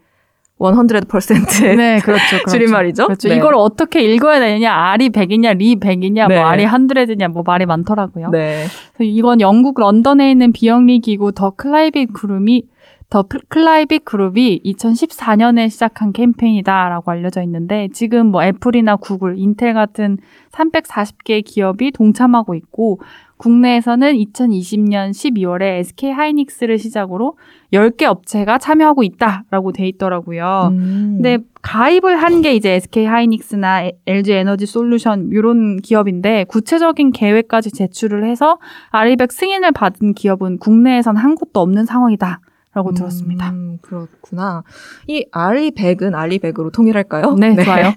100%의 0.60 1.76
네, 1.76 2.00
그렇죠, 2.00 2.22
그렇죠. 2.28 2.50
줄임말이죠. 2.50 3.06
그렇죠. 3.06 3.28
네. 3.28 3.36
이걸 3.36 3.54
어떻게 3.54 4.02
읽어야 4.02 4.38
되냐, 4.40 4.72
RE 4.72 5.08
100이냐, 5.08 5.56
리 5.56 5.76
100이냐, 5.76 6.26
뭐 6.26 6.28
네. 6.28 6.36
뭐 6.36 6.44
RE 6.44 6.66
100이냐, 6.66 7.28
뭐 7.28 7.42
말이 7.44 7.64
많더라고요. 7.64 8.28
네. 8.30 8.66
이건 9.00 9.40
영국 9.40 9.80
런던에 9.80 10.30
있는 10.30 10.52
비영리 10.52 11.00
기구 11.00 11.32
The 11.32 11.50
Climate 11.50 12.12
Group이 12.12 12.64
The 13.10 13.24
Climate 13.48 14.04
Group이 14.04 14.62
2014년에 14.64 15.68
시작한 15.68 16.12
캠페인이다라고 16.12 17.10
알려져 17.10 17.42
있는데 17.42 17.88
지금 17.92 18.28
뭐 18.28 18.44
애플이나 18.44 18.94
구글, 18.94 19.36
인텔 19.36 19.74
같은 19.74 20.18
340개 20.52 21.42
기업이 21.44 21.90
동참하고 21.90 22.54
있고 22.54 23.00
국내에서는 23.36 24.12
2020년 24.12 25.10
12월에 25.10 25.78
SK 25.80 26.12
하이닉스를 26.12 26.78
시작으로 26.78 27.36
10개 27.72 28.04
업체가 28.04 28.58
참여하고 28.58 29.02
있다라고 29.02 29.72
돼 29.72 29.88
있더라고요. 29.88 30.68
음. 30.72 31.14
근데 31.16 31.38
가입을 31.62 32.16
한 32.16 32.42
게 32.42 32.54
이제 32.54 32.74
SK 32.74 33.06
하이닉스나 33.06 33.90
LG 34.06 34.32
에너지 34.34 34.66
솔루션 34.66 35.30
이런 35.32 35.78
기업인데 35.78 36.44
구체적인 36.44 37.10
계획까지 37.10 37.72
제출을 37.72 38.24
해서 38.24 38.58
아리백 38.90 39.32
승인을 39.32 39.72
받은 39.72 40.14
기업은 40.14 40.58
국내에선 40.58 41.16
한 41.16 41.34
곳도 41.34 41.60
없는 41.60 41.86
상황이다. 41.86 42.40
라고 42.72 42.90
음, 42.90 42.94
들었습니다. 42.94 43.52
그렇구나. 43.82 44.62
이 45.08 45.26
알리백은 45.32 46.14
알리백으로 46.14 46.70
통일할까요? 46.70 47.34
네, 47.34 47.50
네. 47.54 47.64
좋아요. 47.64 47.92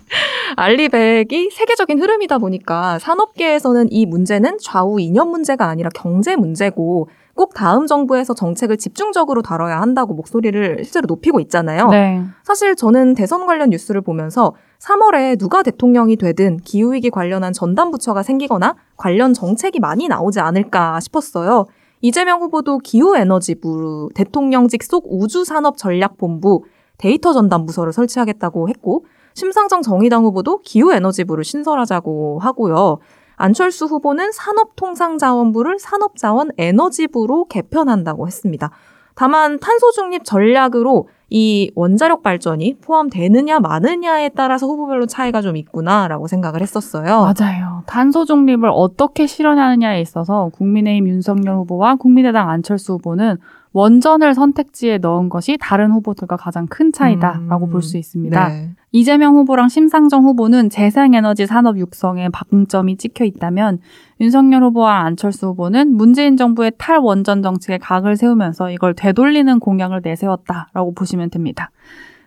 알리백이 0.55 1.51
세계적인 1.51 1.99
흐름이다 1.99 2.39
보니까 2.39 2.97
산업계에서는 2.99 3.91
이 3.91 4.05
문제는 4.05 4.57
좌우 4.59 4.99
이념 4.99 5.29
문제가 5.29 5.67
아니라 5.67 5.89
경제 5.93 6.35
문제고 6.35 7.07
꼭 7.35 7.53
다음 7.55 7.87
정부에서 7.87 8.35
정책을 8.35 8.77
집중적으로 8.77 9.41
다뤄야 9.41 9.81
한다고 9.81 10.13
목소리를 10.13 10.83
실제로 10.83 11.05
높이고 11.07 11.39
있잖아요. 11.39 11.87
네. 11.89 12.23
사실 12.43 12.75
저는 12.75 13.15
대선 13.15 13.45
관련 13.47 13.69
뉴스를 13.71 14.01
보면서 14.01 14.53
3월에 14.79 15.39
누가 15.39 15.63
대통령이 15.63 16.15
되든 16.17 16.57
기후위기 16.57 17.09
관련한 17.09 17.53
전담 17.53 17.89
부처가 17.89 18.21
생기거나 18.21 18.75
관련 18.97 19.33
정책이 19.33 19.79
많이 19.79 20.07
나오지 20.07 20.39
않을까 20.39 20.99
싶었어요. 20.99 21.65
이재명 22.03 22.41
후보도 22.41 22.79
기후에너지부 22.79 24.09
대통령직 24.13 24.83
속 24.83 25.05
우주산업전략본부 25.09 26.65
데이터 26.97 27.31
전담 27.31 27.65
부서를 27.65 27.93
설치하겠다고 27.93 28.67
했고 28.67 29.05
심상정 29.35 29.81
정의당 29.81 30.25
후보도 30.25 30.59
기후에너지부를 30.59 31.45
신설하자고 31.45 32.39
하고요. 32.39 32.99
안철수 33.37 33.85
후보는 33.85 34.33
산업통상자원부를 34.33 35.79
산업자원에너지부로 35.79 37.45
개편한다고 37.45 38.27
했습니다. 38.27 38.69
다만 39.15 39.57
탄소 39.59 39.91
중립 39.91 40.25
전략으로 40.25 41.07
이 41.35 41.71
원자력 41.73 42.21
발전이 42.21 42.77
포함되느냐 42.79 43.59
마느냐에 43.59 44.29
따라서 44.29 44.67
후보별로 44.67 45.07
차이가 45.07 45.41
좀 45.41 45.57
있구나라고 45.57 46.27
생각을 46.27 46.61
했었어요. 46.61 47.33
맞아요. 47.33 47.81
탄소 47.87 48.23
중립을 48.23 48.69
어떻게 48.71 49.25
실현하느냐에 49.25 49.99
있어서 49.99 50.51
국민의힘 50.53 51.07
윤석열 51.07 51.55
후보와 51.55 51.95
국민의당 51.95 52.51
안철수 52.51 52.93
후보는 52.93 53.37
원전을 53.71 54.35
선택지에 54.35 54.99
넣은 54.99 55.29
것이 55.29 55.57
다른 55.59 55.89
후보들과 55.89 56.37
가장 56.37 56.67
큰 56.67 56.91
차이다라고 56.91 57.65
음, 57.65 57.71
볼수 57.71 57.97
있습니다. 57.97 58.49
네. 58.49 58.69
이재명 58.93 59.35
후보랑 59.35 59.69
심상정 59.69 60.23
후보는 60.23 60.69
재생에너지 60.69 61.47
산업 61.47 61.79
육성에 61.79 62.29
방점이 62.29 62.97
찍혀 62.97 63.25
있다면 63.25 63.79
윤석열 64.21 64.63
후보와 64.63 64.99
안철수 64.99 65.47
후보는 65.47 65.95
문재인 65.97 66.37
정부의 66.37 66.73
탈원전 66.77 67.41
정책에 67.41 67.79
각을 67.79 68.15
세우면서 68.15 68.69
이걸 68.69 68.93
되돌리는 68.93 69.59
공약을 69.59 70.01
내세웠다라고 70.03 70.93
보시면 70.93 71.31
됩니다. 71.31 71.71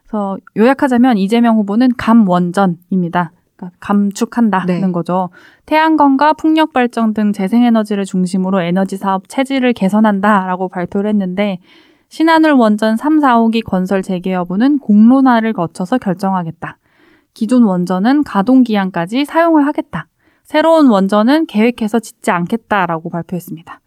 그래서 0.02 0.38
요약하자면 0.56 1.18
이재명 1.18 1.56
후보는 1.56 1.90
감원전입니다. 1.96 3.30
그러니까 3.54 3.76
감축한다는 3.78 4.80
네. 4.80 4.90
거죠. 4.90 5.30
태양광과 5.66 6.32
풍력 6.32 6.72
발전 6.72 7.14
등 7.14 7.32
재생에너지를 7.32 8.04
중심으로 8.04 8.60
에너지 8.62 8.96
사업 8.96 9.28
체질을 9.28 9.72
개선한다라고 9.72 10.68
발표를 10.68 11.10
했는데 11.10 11.60
신한울 12.08 12.52
원전 12.52 12.96
3, 12.96 13.20
4호기 13.20 13.64
건설 13.64 14.02
재개 14.02 14.32
여부는 14.32 14.78
공론화를 14.78 15.52
거쳐서 15.52 15.98
결정하겠다. 15.98 16.78
기존 17.34 17.64
원전은 17.64 18.24
가동 18.24 18.62
기한까지 18.62 19.24
사용을 19.24 19.66
하겠다. 19.66 20.08
새로운 20.44 20.86
원전은 20.86 21.46
계획해서 21.46 21.98
짓지 21.98 22.30
않겠다라고 22.30 23.10
발표했습니다. 23.10 23.80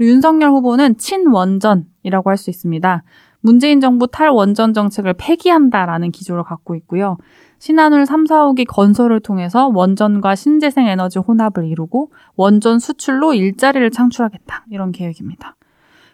윤석열 0.00 0.50
후보는 0.50 0.96
친원전이라고 0.96 2.30
할 2.30 2.36
수 2.36 2.50
있습니다. 2.50 3.02
문재인 3.40 3.80
정부 3.80 4.06
탈원전 4.06 4.72
정책을 4.72 5.14
폐기한다라는 5.18 6.12
기조를 6.12 6.44
갖고 6.44 6.74
있고요. 6.76 7.18
신한울 7.58 8.06
3, 8.06 8.24
4호기 8.24 8.64
건설을 8.66 9.20
통해서 9.20 9.68
원전과 9.68 10.34
신재생 10.34 10.86
에너지 10.86 11.18
혼합을 11.18 11.66
이루고 11.66 12.10
원전 12.36 12.78
수출로 12.78 13.34
일자리를 13.34 13.90
창출하겠다. 13.90 14.64
이런 14.70 14.92
계획입니다. 14.92 15.56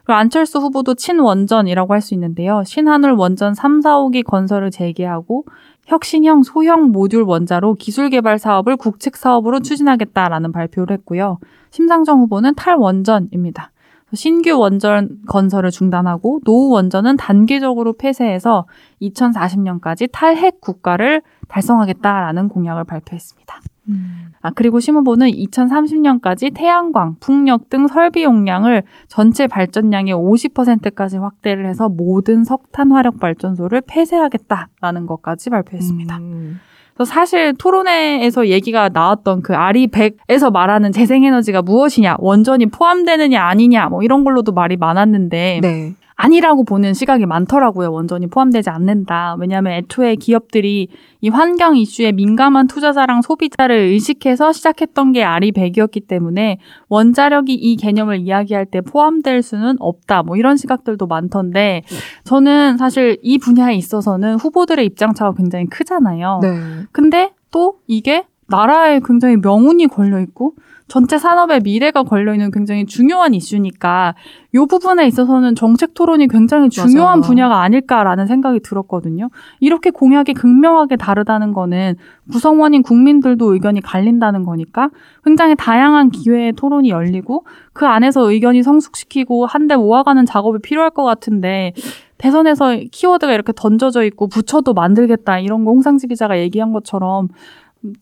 그리고 0.04 0.14
안철수 0.14 0.58
후보도 0.58 0.94
친원전이라고 0.94 1.92
할 1.94 2.00
수 2.00 2.14
있는데요. 2.14 2.62
신한울 2.64 3.12
원전 3.12 3.54
3, 3.54 3.80
4호기 3.80 4.24
건설을 4.24 4.70
재개하고 4.70 5.44
혁신형 5.86 6.42
소형 6.42 6.92
모듈 6.92 7.22
원자로 7.26 7.74
기술 7.74 8.10
개발 8.10 8.38
사업을 8.38 8.76
국책 8.76 9.16
사업으로 9.16 9.60
추진하겠다라는 9.60 10.52
발표를 10.52 10.96
했고요. 10.98 11.38
심상정 11.70 12.20
후보는 12.20 12.54
탈원전입니다. 12.54 13.72
신규 14.14 14.58
원전 14.58 15.18
건설을 15.28 15.70
중단하고 15.70 16.40
노후 16.44 16.70
원전은 16.70 17.16
단계적으로 17.16 17.92
폐쇄해서 17.92 18.66
2040년까지 19.02 20.08
탈핵 20.10 20.60
국가를 20.60 21.22
달성하겠다라는 21.48 22.48
공약을 22.48 22.84
발표했습니다. 22.84 23.60
아, 24.42 24.50
그리고 24.50 24.80
심 24.80 24.96
후보는 24.96 25.28
2030년까지 25.28 26.52
태양광, 26.54 27.16
풍력 27.20 27.68
등 27.68 27.86
설비 27.88 28.24
용량을 28.24 28.82
전체 29.06 29.46
발전량의 29.46 30.14
50%까지 30.14 31.18
확대를 31.18 31.66
해서 31.66 31.88
모든 31.88 32.44
석탄 32.44 32.90
화력 32.90 33.20
발전소를 33.20 33.82
폐쇄하겠다라는 33.86 35.06
것까지 35.06 35.50
발표했습니다. 35.50 36.18
음. 36.18 36.60
사실 37.04 37.54
토론회에서 37.54 38.48
얘기가 38.48 38.90
나왔던 38.90 39.42
그 39.42 39.54
아리 39.54 39.86
100에서 39.86 40.52
말하는 40.52 40.92
재생에너지가 40.92 41.62
무엇이냐, 41.62 42.16
원전이 42.18 42.66
포함되느냐 42.66 43.42
아니냐, 43.42 43.88
뭐 43.88 44.02
이런 44.02 44.22
걸로도 44.22 44.52
말이 44.52 44.76
많았는데 44.76 45.60
네. 45.62 45.94
아니라고 46.22 46.64
보는 46.64 46.92
시각이 46.92 47.24
많더라고요. 47.24 47.90
원전이 47.92 48.26
포함되지 48.26 48.68
않는다. 48.68 49.36
왜냐하면 49.38 49.72
애초에 49.72 50.16
기업들이 50.16 50.88
이 51.22 51.28
환경 51.30 51.76
이슈에 51.76 52.12
민감한 52.12 52.66
투자자랑 52.66 53.22
소비자를 53.22 53.76
의식해서 53.76 54.52
시작했던 54.52 55.12
게 55.12 55.24
아리 55.24 55.50
100이었기 55.50 56.06
때문에 56.06 56.58
원자력이 56.88 57.54
이 57.54 57.76
개념을 57.76 58.20
이야기할 58.20 58.66
때 58.66 58.82
포함될 58.82 59.42
수는 59.42 59.76
없다. 59.78 60.22
뭐 60.22 60.36
이런 60.36 60.58
시각들도 60.58 61.06
많던데 61.06 61.84
저는 62.24 62.76
사실 62.76 63.16
이 63.22 63.38
분야에 63.38 63.74
있어서는 63.74 64.34
후보들의 64.34 64.84
입장차가 64.84 65.32
굉장히 65.32 65.66
크잖아요. 65.66 66.40
네. 66.42 66.58
근데 66.92 67.32
또 67.50 67.78
이게 67.86 68.26
나라에 68.48 69.00
굉장히 69.06 69.36
명운이 69.36 69.86
걸려 69.86 70.20
있고 70.20 70.54
전체 70.90 71.18
산업의 71.18 71.60
미래가 71.60 72.02
걸려 72.02 72.34
있는 72.34 72.50
굉장히 72.50 72.84
중요한 72.84 73.32
이슈니까 73.32 74.16
이 74.52 74.58
부분에 74.58 75.06
있어서는 75.06 75.54
정책 75.54 75.94
토론이 75.94 76.26
굉장히 76.26 76.68
중요한 76.68 77.20
맞아요. 77.20 77.28
분야가 77.28 77.62
아닐까라는 77.62 78.26
생각이 78.26 78.58
들었거든요. 78.58 79.30
이렇게 79.60 79.90
공약이 79.90 80.34
극명하게 80.34 80.96
다르다는 80.96 81.52
거는 81.52 81.94
구성원인 82.32 82.82
국민들도 82.82 83.52
의견이 83.54 83.80
갈린다는 83.80 84.42
거니까 84.42 84.90
굉장히 85.24 85.54
다양한 85.54 86.10
기회의 86.10 86.52
토론이 86.54 86.90
열리고 86.90 87.46
그 87.72 87.86
안에서 87.86 88.28
의견이 88.28 88.64
성숙시키고 88.64 89.46
한데 89.46 89.76
모아가는 89.76 90.26
작업이 90.26 90.58
필요할 90.60 90.90
것 90.90 91.04
같은데 91.04 91.72
대선에서 92.18 92.80
키워드가 92.90 93.32
이렇게 93.32 93.52
던져져 93.54 94.02
있고 94.02 94.26
부처도 94.26 94.74
만들겠다 94.74 95.38
이런 95.38 95.64
거 95.64 95.70
홍상지 95.70 96.08
기자가 96.08 96.40
얘기한 96.40 96.72
것처럼 96.72 97.28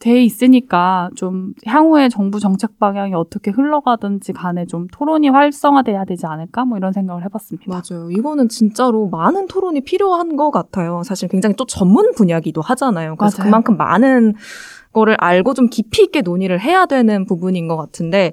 돼 0.01 0.23
있으니까 0.23 1.09
좀 1.15 1.55
향후에 1.65 2.09
정부 2.09 2.41
정책 2.41 2.79
방향이 2.79 3.15
어떻게 3.15 3.51
흘러가든지 3.53 4.33
간에 4.33 4.67
좀 4.67 4.89
토론이 4.93 5.29
활성화돼야 5.29 6.05
되지 6.05 6.27
않을까 6.27 6.65
뭐 6.65 6.79
이런 6.79 6.93
생각을 6.93 7.25
해봤습니다. 7.25 7.71
맞아요. 7.71 8.11
이거는 8.11 8.49
진짜로 8.49 9.09
많은 9.09 9.47
토론이 9.47 9.83
필요한 9.83 10.37
것 10.37 10.51
같아요. 10.51 11.03
사실 11.05 11.29
굉장히 11.29 11.55
또 11.55 11.65
전문 11.65 12.13
분야기도 12.15 12.61
하잖아요. 12.61 13.15
그래서 13.17 13.39
맞아요. 13.39 13.49
그만큼 13.49 13.77
많은 13.77 14.35
거를 14.93 15.17
알고 15.19 15.55
좀 15.55 15.69
깊이 15.69 16.03
있게 16.03 16.23
논의를 16.23 16.61
해야 16.61 16.87
되는 16.87 17.25
부분인 17.25 17.69
것 17.69 17.77
같은데, 17.77 18.33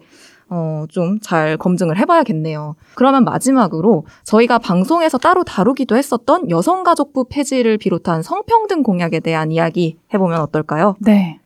어, 0.49 0.85
좀 0.89 1.19
잘 1.21 1.57
검증을 1.57 1.97
해봐야겠네요. 1.97 2.75
그러면 2.95 3.23
마지막으로 3.23 4.05
저희가 4.23 4.59
방송에서 4.59 5.17
따로 5.17 5.43
다루기도 5.43 5.95
했었던 5.95 6.49
여성가족부 6.49 7.25
폐지를 7.29 7.77
비롯한 7.77 8.21
성평등 8.21 8.83
공약에 8.83 9.19
대한 9.19 9.51
이야기 9.51 9.97
해보면 10.13 10.39
어떨까요? 10.41 10.95
네. 10.99 11.39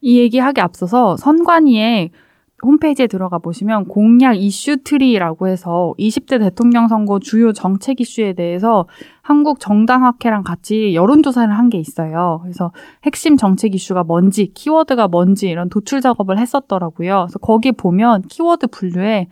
이 0.00 0.18
얘기하기 0.18 0.60
앞서서 0.60 1.16
선관위에 1.16 2.10
홈페이지에 2.62 3.06
들어가 3.06 3.38
보시면 3.38 3.86
공약 3.86 4.34
이슈 4.34 4.78
트리라고 4.82 5.46
해서 5.48 5.94
20대 5.98 6.40
대통령 6.40 6.88
선거 6.88 7.20
주요 7.20 7.52
정책 7.52 8.00
이슈에 8.00 8.32
대해서 8.32 8.86
한국 9.28 9.60
정당학회랑 9.60 10.42
같이 10.42 10.94
여론조사를 10.94 11.56
한 11.56 11.68
게 11.68 11.78
있어요. 11.78 12.40
그래서 12.42 12.72
핵심 13.04 13.36
정책 13.36 13.74
이슈가 13.74 14.02
뭔지, 14.04 14.52
키워드가 14.54 15.08
뭔지 15.08 15.48
이런 15.50 15.68
도출 15.68 16.00
작업을 16.00 16.38
했었더라고요. 16.38 17.26
그래서 17.28 17.38
거기 17.40 17.72
보면 17.72 18.22
키워드 18.22 18.68
분류에 18.68 19.28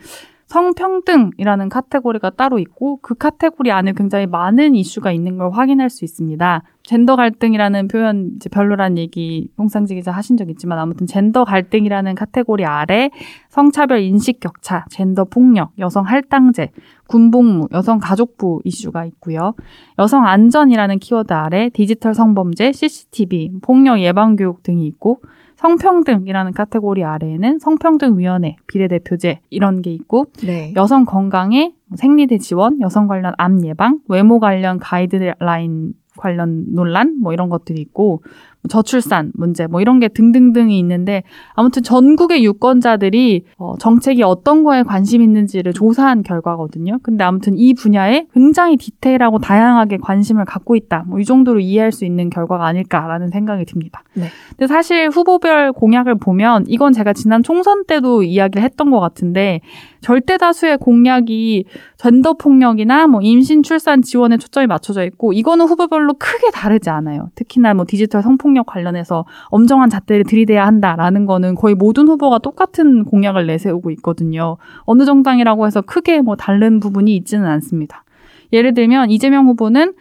성평등이라는 0.47 1.69
카테고리가 1.69 2.31
따로 2.31 2.59
있고 2.61 2.99
그 3.03 3.15
카테고리 3.15 3.73
안에 3.73 3.93
굉장히 3.97 4.27
많은 4.27 4.77
이슈가 4.77 5.11
있는 5.11 5.39
걸 5.39 5.51
확인할 5.51 5.91
수 5.91 6.05
있습니다. 6.05 6.63
젠더 6.85 7.17
갈등이라는 7.17 7.89
표현 7.89 8.31
이제 8.37 8.49
별로란 8.49 8.97
얘기 8.97 9.49
홍상지 9.59 9.97
기자 9.97 10.13
하신 10.13 10.37
적 10.37 10.49
있지만 10.51 10.79
아무튼 10.79 11.09
젠더 11.09 11.45
갈등이라는 11.45 12.15
카테고리 12.15 12.65
아래 12.65 13.11
성차별 13.49 14.01
인식 14.03 14.39
격차, 14.39 14.85
젠더 14.91 15.25
폭력, 15.25 15.73
여성 15.81 16.05
할당제, 16.07 16.71
군복무, 17.09 17.69
여성 17.73 17.99
가족부 17.99 18.61
이슈가 18.65 19.05
있고요. 19.07 19.55
여성 19.99 20.27
안전이라는 20.27 21.01
키워드 21.01 21.33
아래 21.33 21.71
디지털 21.71 22.15
성범죄, 22.15 22.71
CCTV, 22.71 23.51
폭력 23.63 24.01
예방 24.01 24.37
교육 24.37 24.63
등이 24.63 24.87
있고 24.87 25.23
성평등이라는 25.57 26.53
카테고리 26.53 27.05
아래에는 27.05 27.59
성평등위원회, 27.59 28.57
비례대표제 28.67 29.41
이런 29.51 29.83
게 29.83 29.91
있고 29.93 30.27
네. 30.45 30.73
여성 30.77 31.05
건강에 31.05 31.73
생리대 31.95 32.39
지원, 32.39 32.81
여성 32.81 33.07
관련 33.07 33.33
암 33.39 33.65
예방, 33.65 34.01
외모 34.09 34.39
관련 34.39 34.79
가이드라인 34.79 35.95
관련 36.17 36.65
논란 36.75 37.19
뭐 37.21 37.33
이런 37.33 37.49
것들이 37.49 37.81
있고 37.81 38.23
저출산 38.69 39.33
문제 39.35 39.67
뭐 39.67 39.83
이런 39.83 40.01
게 40.01 40.09
등등등이 40.09 40.79
있는데 40.79 41.23
아무튼 41.55 41.83
전국의 41.83 42.45
유권자들이 42.45 43.45
어, 43.59 43.75
정책이 43.79 44.23
어떤 44.23 44.65
거에 44.65 44.83
관심 44.83 45.21
있는지를 45.21 45.75
조사한 45.75 46.23
결과거든요. 46.23 46.99
근데 47.03 47.25
아무튼 47.25 47.59
이 47.59 47.75
분야에 47.75 48.27
굉장히 48.33 48.77
디테일하고 48.77 49.39
다양하게 49.39 49.99
관심을 49.99 50.47
갖고 50.47 50.77
있다. 50.77 51.05
뭐 51.07 51.21
이 51.21 51.25
정도로 51.27 51.59
이해할 51.59 51.91
수 51.91 52.05
있는 52.05 52.31
결과가 52.31 52.67
아닐까라는 52.67 53.31
생각이 53.31 53.65
듭니다. 53.65 54.03
네. 54.15 54.27
근데 54.51 54.69
사실 54.69 55.11
후보별 55.11 55.73
공약을 55.73 56.15
보면 56.15 56.65
이건 56.69 56.93
제가 56.93 57.13
지난 57.13 57.43
총선 57.43 57.85
때도 57.85 58.23
이야기를 58.23 58.63
했던 58.63 58.91
것 58.93 59.01
같은데 59.01 59.61
절대 60.01 60.37
다수의 60.37 60.79
공약이 60.79 61.65
젠더 61.97 62.35
폭력이나 62.35 63.09
뭐 63.09 63.21
임신 63.23 63.65
출산 63.65 64.03
지원에 64.03 64.37
초점이 64.37 64.69
맞춰져 64.69 65.05
있고 65.05 65.33
이거는 65.33 65.67
후보별로 65.67 66.15
크게 66.15 66.53
다르지 66.53 66.91
않아요. 66.91 67.31
특히나 67.35 67.75
뭐 67.75 67.85
디지털 67.89 68.23
성폭력 68.23 68.56
관련해서 68.65 69.25
엄정한 69.47 69.91
잣대를 69.91 70.25
들이대야 70.25 70.67
한다라는 70.67 71.27
거는 71.27 71.55
거의 71.55 71.75
모든 71.75 72.09
후보가 72.09 72.39
똑같은 72.39 73.05
공약을 73.05 73.47
내세우고 73.47 73.91
있거든요. 73.93 74.57
어느 74.85 75.05
정당이라고 75.05 75.67
해서 75.67 75.81
크게 75.81 76.21
뭐 76.23 76.37
다른 76.37 76.81
부분이 76.81 77.15
있지는 77.17 77.47
않습니다. 77.47 78.05
예를 78.53 78.75
들면 78.75 79.11
이재명 79.11 79.47
후보는 79.47 79.95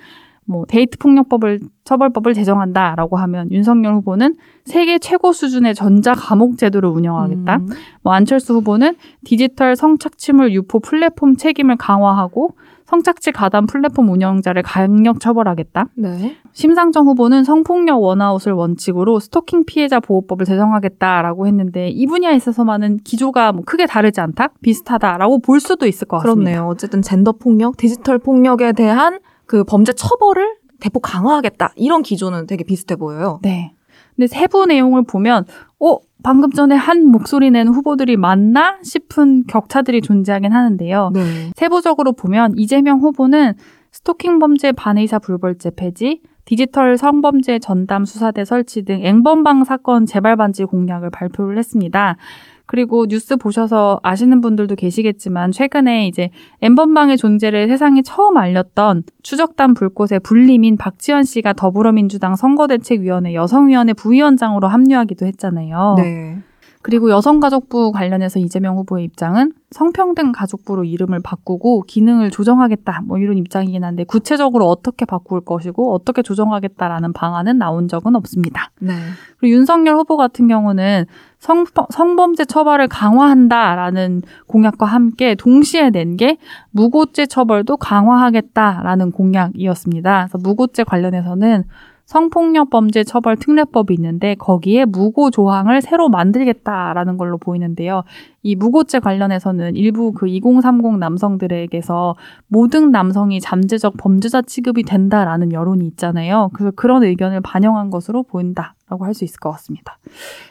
뭐 0.48 0.66
데이트 0.68 0.97
폭력법을 0.99 1.60
처벌법을 1.84 2.34
제정한다라고 2.34 3.18
하면 3.18 3.51
윤석열 3.51 3.95
후보는 3.95 4.36
세계 4.64 4.99
최고 4.99 5.34
수준의 5.34 5.74
전자 5.74 6.14
감옥 6.14 6.58
제도를 6.58 6.89
운영하겠다. 6.89 7.56
음. 7.58 7.68
뭐 8.03 8.14
안철수 8.14 8.53
후보는 8.53 8.95
디지털 9.24 9.76
성착취물 9.76 10.53
유포 10.53 10.80
플랫폼 10.80 11.36
책임을 11.36 11.78
강화하고 11.78 12.51
성착취 12.86 13.31
가담 13.31 13.65
플랫폼 13.65 14.09
운영자를 14.09 14.61
강력 14.61 15.19
처벌하겠다. 15.19 15.88
네. 15.95 16.38
심상정 16.53 17.07
후보는 17.07 17.43
성폭력 17.43 18.01
원아웃을 18.01 18.53
원칙으로 18.53 19.19
스토킹 19.19 19.65
피해자 19.65 19.99
보호법을 19.99 20.45
제정하겠다라고 20.45 21.47
했는데 21.47 21.89
이 21.89 22.05
분야에 22.05 22.36
있어서만은 22.36 22.97
기조가 23.03 23.51
뭐 23.53 23.63
크게 23.65 23.86
다르지 23.88 24.21
않다, 24.21 24.49
비슷하다라고 24.61 25.39
볼 25.39 25.59
수도 25.59 25.88
있을 25.88 26.07
것 26.07 26.17
같습니다. 26.17 26.51
그렇네요. 26.51 26.69
어쨌든 26.69 27.01
젠더 27.01 27.33
폭력, 27.33 27.77
디지털 27.77 28.19
폭력에 28.19 28.71
대한 28.71 29.19
그 29.45 29.63
범죄 29.63 29.91
처벌을 29.93 30.55
대폭 30.79 31.01
강화하겠다. 31.01 31.73
이런 31.75 32.03
기조는 32.03 32.47
되게 32.47 32.63
비슷해 32.63 32.95
보여요. 32.95 33.39
네. 33.41 33.73
근데 34.15 34.27
세부 34.27 34.65
내용을 34.65 35.03
보면 35.03 35.45
어 35.79 35.97
방금 36.26 36.49
전에 36.49 36.73
한 36.73 37.05
목소리 37.05 37.51
낸 37.51 37.67
후보들이 37.67 38.17
맞나 38.17 38.80
싶은 38.82 39.43
격차들이 39.45 40.01
존재하긴 40.01 40.51
하는데요. 40.51 41.11
네. 41.13 41.21
세부적으로 41.55 42.13
보면 42.13 42.55
이재명 42.57 42.99
후보는 42.99 43.53
스토킹 43.91 44.39
범죄 44.39 44.71
반의사 44.71 45.19
불벌죄 45.19 45.73
폐지, 45.76 46.21
디지털 46.45 46.97
성범죄 46.97 47.59
전담 47.59 48.05
수사대 48.05 48.43
설치 48.43 48.84
등 48.84 49.05
앵범방 49.05 49.65
사건 49.65 50.07
재발 50.07 50.36
반지 50.36 50.65
공약을 50.65 51.11
발표를 51.11 51.59
했습니다. 51.59 52.17
그리고 52.66 53.05
뉴스 53.07 53.38
보셔서 53.38 53.99
아시는 54.03 54.41
분들도 54.41 54.76
계시겠지만 54.76 55.51
최근에 55.51 56.07
이제 56.07 56.30
엠번방의 56.61 57.18
존재를 57.18 57.68
세상에 57.68 58.01
처음 58.01 58.38
알렸던 58.38 59.03
추적단 59.24 59.74
불꽃의 59.74 60.20
불림인 60.24 60.78
박지원 60.78 61.24
씨가 61.24 61.53
더불어민주당 61.53 62.36
선거대책위원회 62.36 63.34
여성위원회 63.34 63.93
부위원장으로 63.93 64.68
합류하기도 64.68 65.26
했잖아요. 65.26 65.95
네. 65.97 66.38
그리고 66.86 67.09
여성가족부 67.09 67.91
관련해서 67.91 68.38
이재명 68.38 68.77
후보의 68.77 69.05
입장은 69.05 69.53
성평등 69.71 70.31
가족부로 70.33 70.83
이름을 70.83 71.19
바꾸고 71.19 71.81
기능을 71.88 72.29
조정하겠다 72.29 73.01
뭐 73.05 73.17
이런 73.17 73.39
입장이긴 73.39 73.83
한데 73.83 74.03
구체적으로 74.03 74.67
어떻게 74.69 75.03
바꿀 75.05 75.41
것이고 75.41 75.95
어떻게 75.95 76.21
조정하겠다라는 76.21 77.11
방안은 77.13 77.57
나온 77.57 77.88
적은 77.88 78.15
없습니다. 78.15 78.69
네. 78.79 78.93
그리고 79.39 79.55
윤석열 79.55 79.95
후보 79.95 80.15
같은 80.15 80.47
경우는 80.47 81.05
성, 81.39 81.65
성범죄 81.89 82.45
처벌을 82.45 82.88
강화한다라는 82.88 84.21
공약과 84.45 84.86
함께 84.86 85.33
동시에 85.33 85.89
낸 85.89 86.17
게 86.17 86.38
무고죄 86.69 87.25
처벌도 87.25 87.77
강화하겠다라는 87.77 89.11
공약이었습니다. 89.11 90.27
그래서 90.29 90.38
무고죄 90.38 90.83
관련해서는 90.83 91.63
성폭력 92.06 92.70
범죄 92.70 93.03
처벌 93.03 93.36
특례법이 93.36 93.93
있는데 93.95 94.36
거기에 94.36 94.86
무고 94.86 95.32
조항을 95.32 95.82
새로 95.82 96.08
만들겠다라는 96.08 97.18
걸로 97.18 97.38
보이는데요. 97.38 98.03
이 98.43 98.56
무고죄 98.56 98.99
관련해서는 98.99 99.76
일부 99.76 100.12
그 100.12 100.28
2030 100.28 100.99
남성들에게서 100.99 102.16
모든 102.47 102.91
남성이 102.91 103.41
잠재적 103.41 103.95
범죄자 103.97 104.43
취급이 104.43 104.84
된다라는 104.84 105.51
여론이 105.51 105.86
있잖아요. 105.88 106.51
그래서 106.53 106.72
그런 106.76 107.03
의견을 107.03 107.41
반영한 107.41 107.89
것으로 107.89 108.22
보인다 108.22 108.76
라고 108.88 109.05
할 109.05 109.15
수 109.15 109.23
있을 109.23 109.39
것 109.39 109.49
같습니다. 109.51 109.97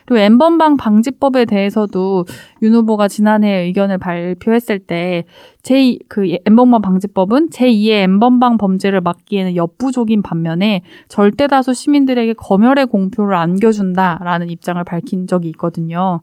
그리고 0.07 0.20
엠번방 0.20 0.76
방지법에 0.76 1.45
대해서도 1.45 2.24
윤 2.62 2.74
후보가 2.74 3.07
지난해 3.09 3.62
의견을 3.62 3.99
발표했을 3.99 4.80
때 4.80 5.24
제 5.62 5.99
그 6.09 6.37
엠번방 6.45 6.82
방지법은 6.82 7.49
제2의 7.51 8.03
엠번방 8.05 8.59
범죄를 8.59 9.01
막기에는 9.01 9.57
역부족인 9.57 10.22
반면에 10.22 10.82
절대 11.09 11.47
다수 11.47 11.72
시민들에게 11.72 12.35
검열의 12.35 12.87
공표를 12.87 13.35
안겨준다라는 13.35 14.51
입장을 14.51 14.82
밝힌 14.85 15.26
적이 15.26 15.49
있거든요. 15.51 16.20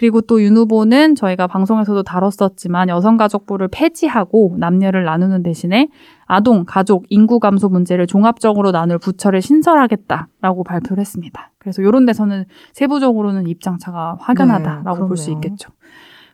그리고 0.00 0.22
또 0.22 0.40
윤 0.40 0.56
후보는 0.56 1.14
저희가 1.14 1.46
방송에서도 1.46 2.02
다뤘었지만 2.04 2.88
여성가족부를 2.88 3.68
폐지하고 3.70 4.54
남녀를 4.58 5.04
나누는 5.04 5.42
대신에 5.42 5.88
아동, 6.24 6.64
가족, 6.64 7.04
인구 7.10 7.38
감소 7.38 7.68
문제를 7.68 8.06
종합적으로 8.06 8.72
나눌 8.72 8.96
부처를 8.96 9.42
신설하겠다라고 9.42 10.64
발표를 10.64 11.02
했습니다. 11.02 11.52
그래서 11.58 11.82
이런 11.82 12.06
데서는 12.06 12.46
세부적으로는 12.72 13.46
입장차가 13.46 14.16
확연하다라고 14.20 15.02
네, 15.02 15.06
볼수 15.08 15.26
그러네요. 15.26 15.36
있겠죠. 15.44 15.70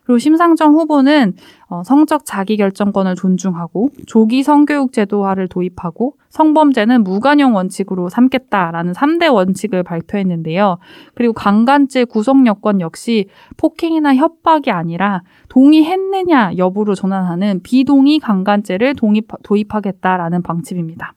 그리고 0.07 0.19
심상정 0.19 0.73
후보는 0.73 1.33
어, 1.67 1.83
성적 1.83 2.23
자기결정권을 2.23 3.15
존중하고 3.15 3.89
조기 4.05 4.41
성교육 4.41 4.93
제도화를 4.93 5.49
도입하고 5.49 6.13
성범죄는 6.29 7.03
무관용 7.03 7.55
원칙으로 7.55 8.07
삼겠다라는 8.07 8.93
3대 8.93 9.33
원칙을 9.33 9.83
발표했는데요. 9.83 10.77
그리고 11.13 11.33
강간죄 11.33 12.05
구성 12.05 12.47
여건 12.47 12.79
역시 12.79 13.27
폭행이나 13.57 14.15
협박이 14.15 14.71
아니라 14.71 15.23
동의했느냐 15.49 16.53
여부로 16.57 16.95
전환하는 16.95 17.59
비동의 17.61 18.19
강간죄를 18.19 18.95
동입, 18.95 19.27
도입하겠다라는 19.43 20.41
방침입니다. 20.41 21.16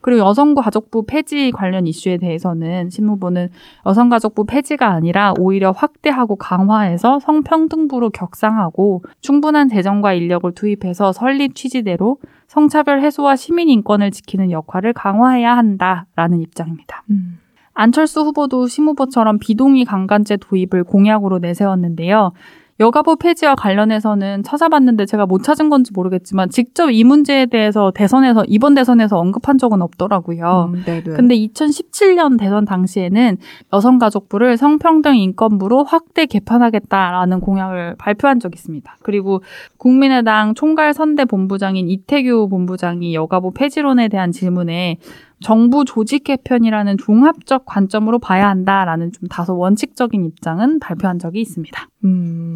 그리고 0.00 0.20
여성부 0.20 0.62
가족부 0.62 1.04
폐지 1.06 1.50
관련 1.50 1.86
이슈에 1.86 2.16
대해서는 2.16 2.90
신 2.90 3.08
후보는 3.08 3.48
여성가족부 3.86 4.44
폐지가 4.46 4.88
아니라 4.88 5.34
오히려 5.38 5.70
확대하고 5.70 6.36
강화해서 6.36 7.20
성평등부로 7.20 8.10
격상하고 8.10 9.02
충분한 9.20 9.68
재정과 9.68 10.14
인력을 10.14 10.50
투입해서 10.52 11.12
설립 11.12 11.54
취지대로 11.54 12.18
성차별 12.46 13.00
해소와 13.02 13.36
시민 13.36 13.68
인권을 13.68 14.10
지키는 14.10 14.50
역할을 14.50 14.92
강화해야 14.92 15.56
한다라는 15.56 16.40
입장입니다. 16.40 17.04
음. 17.10 17.38
안철수 17.72 18.20
후보도 18.20 18.66
심 18.66 18.88
후보처럼 18.88 19.38
비동의 19.38 19.84
강간죄 19.84 20.36
도입을 20.36 20.84
공약으로 20.84 21.38
내세웠는데요. 21.38 22.32
여가부 22.80 23.16
폐지와 23.16 23.54
관련해서는 23.54 24.42
찾아봤는데 24.42 25.04
제가 25.04 25.26
못 25.26 25.42
찾은 25.42 25.68
건지 25.68 25.92
모르겠지만 25.94 26.48
직접 26.48 26.90
이 26.90 27.04
문제에 27.04 27.44
대해서 27.44 27.92
대선에서 27.94 28.44
이번 28.48 28.74
대선에서 28.74 29.18
언급한 29.18 29.58
적은 29.58 29.82
없더라고요. 29.82 30.72
음, 30.72 30.82
네, 30.86 31.02
네. 31.02 31.10
근데 31.12 31.36
2017년 31.36 32.38
대선 32.38 32.64
당시에는 32.64 33.36
여성가족부를 33.72 34.56
성평등 34.56 35.16
인권부로 35.16 35.84
확대 35.84 36.24
개편하겠다라는 36.24 37.40
공약을 37.40 37.96
발표한 37.98 38.40
적이 38.40 38.56
있습니다. 38.56 38.96
그리고 39.02 39.42
국민의당 39.76 40.54
총괄 40.54 40.94
선대 40.94 41.26
본부장인 41.26 41.90
이태규 41.90 42.48
본부장이 42.48 43.14
여가부 43.14 43.52
폐지론에 43.52 44.08
대한 44.08 44.32
질문에 44.32 44.96
정부 45.42 45.84
조직 45.84 46.24
개편이라는 46.24 46.98
종합적 46.98 47.64
관점으로 47.66 48.18
봐야 48.18 48.48
한다라는 48.48 49.12
좀 49.12 49.28
다소 49.28 49.56
원칙적인 49.56 50.24
입장은 50.24 50.80
발표한 50.80 51.18
적이 51.18 51.40
있습니다. 51.40 51.88
음, 52.04 52.54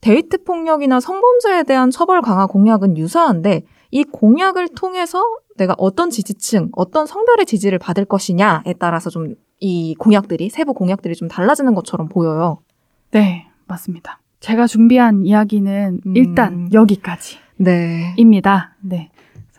데이트 0.00 0.44
폭력이나 0.44 1.00
성범죄에 1.00 1.64
대한 1.64 1.90
처벌 1.90 2.22
강화 2.22 2.46
공약은 2.46 2.96
유사한데 2.96 3.62
이 3.90 4.04
공약을 4.04 4.68
통해서 4.76 5.22
내가 5.56 5.74
어떤 5.78 6.10
지지층, 6.10 6.70
어떤 6.72 7.06
성별의 7.06 7.46
지지를 7.46 7.78
받을 7.78 8.04
것이냐에 8.04 8.74
따라서 8.78 9.10
좀 9.10 9.34
이 9.62 9.94
공약들이 9.94 10.50
세부 10.50 10.74
공약들이 10.74 11.14
좀 11.14 11.28
달라지는 11.28 11.76
것처럼 11.76 12.08
보여요. 12.08 12.58
네, 13.12 13.46
맞습니다. 13.68 14.18
제가 14.40 14.66
준비한 14.66 15.24
이야기는 15.24 16.00
음. 16.04 16.16
일단 16.16 16.68
여기까지입니다. 16.72 18.74
네. 18.80 19.10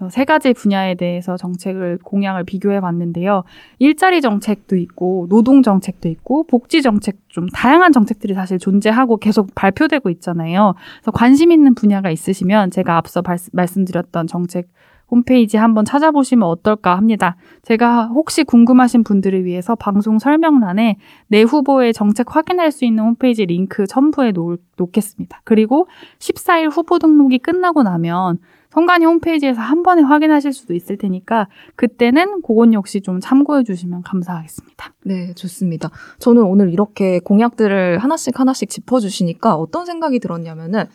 네. 0.03 0.07
그래서 0.07 0.09
세 0.09 0.25
가지 0.25 0.53
분야에 0.53 0.95
대해서 0.95 1.37
정책을 1.37 1.99
공약을 2.03 2.43
비교해 2.43 2.79
봤는데요. 2.81 3.43
일자리 3.79 4.21
정책도 4.21 4.75
있고 4.75 5.27
노동 5.29 5.63
정책도 5.63 6.09
있고 6.09 6.43
복지 6.43 6.81
정책 6.81 7.17
좀 7.29 7.47
다양한 7.49 7.91
정책들이 7.91 8.33
사실 8.33 8.59
존재하고 8.59 9.17
계속 9.17 9.53
발표되고 9.55 10.09
있잖아요. 10.09 10.75
그래서 10.99 11.11
관심 11.11 11.51
있는 11.51 11.75
분야가 11.75 12.09
있으시면 12.09 12.71
제가 12.71 12.97
앞서 12.97 13.21
발- 13.21 13.37
말씀드렸던 13.51 14.27
정책 14.27 14.67
홈페이지 15.11 15.57
한번 15.57 15.85
찾아보시면 15.85 16.47
어떨까 16.47 16.97
합니다. 16.97 17.35
제가 17.61 18.07
혹시 18.07 18.43
궁금하신 18.43 19.03
분들을 19.03 19.45
위해서 19.45 19.75
방송 19.75 20.17
설명란에 20.17 20.97
내 21.27 21.41
후보의 21.43 21.93
정책 21.93 22.35
확인할 22.35 22.71
수 22.71 22.83
있는 22.83 23.03
홈페이지 23.03 23.45
링크 23.45 23.85
첨부해 23.85 24.31
놓, 24.31 24.59
놓겠습니다. 24.77 25.41
그리고 25.43 25.87
14일 26.17 26.71
후보 26.71 26.97
등록이 26.97 27.37
끝나고 27.39 27.83
나면 27.83 28.39
선관위 28.73 29.05
홈페이지에서 29.05 29.61
한 29.61 29.83
번에 29.83 30.01
확인하실 30.01 30.51
수도 30.51 30.73
있을 30.73 30.97
테니까 30.97 31.47
그때는 31.75 32.41
그건 32.41 32.73
역시 32.73 33.01
좀 33.01 33.19
참고해 33.19 33.63
주시면 33.63 34.01
감사하겠습니다. 34.01 34.93
네, 35.05 35.33
좋습니다. 35.35 35.91
저는 36.17 36.41
오늘 36.41 36.73
이렇게 36.73 37.19
공약들을 37.19 37.99
하나씩 37.99 38.39
하나씩 38.39 38.71
짚어 38.71 38.99
주시니까 38.99 39.53
어떤 39.55 39.85
생각이 39.85 40.19
들었냐면은 40.19 40.85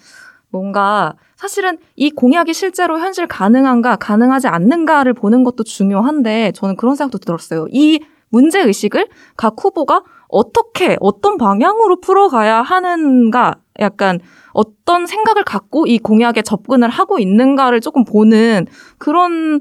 뭔가 0.50 1.14
사실은 1.36 1.78
이 1.94 2.10
공약이 2.10 2.52
실제로 2.52 2.98
현실 2.98 3.28
가능한가, 3.28 3.94
가능하지 3.96 4.48
않는가를 4.48 5.14
보는 5.14 5.44
것도 5.44 5.62
중요한데 5.62 6.52
저는 6.56 6.74
그런 6.74 6.96
생각도 6.96 7.18
들었어요. 7.18 7.66
이 7.70 8.00
문제 8.28 8.60
의식을 8.60 9.06
각 9.36 9.54
후보가 9.56 10.02
어떻게, 10.28 10.96
어떤 11.00 11.38
방향으로 11.38 12.00
풀어가야 12.00 12.60
하는가, 12.62 13.60
약간 13.78 14.18
어떤 14.58 15.06
생각을 15.06 15.44
갖고 15.44 15.86
이 15.86 15.98
공약에 15.98 16.42
접근을 16.42 16.88
하고 16.88 17.18
있는가를 17.18 17.80
조금 17.80 18.04
보는 18.04 18.66
그런, 18.98 19.60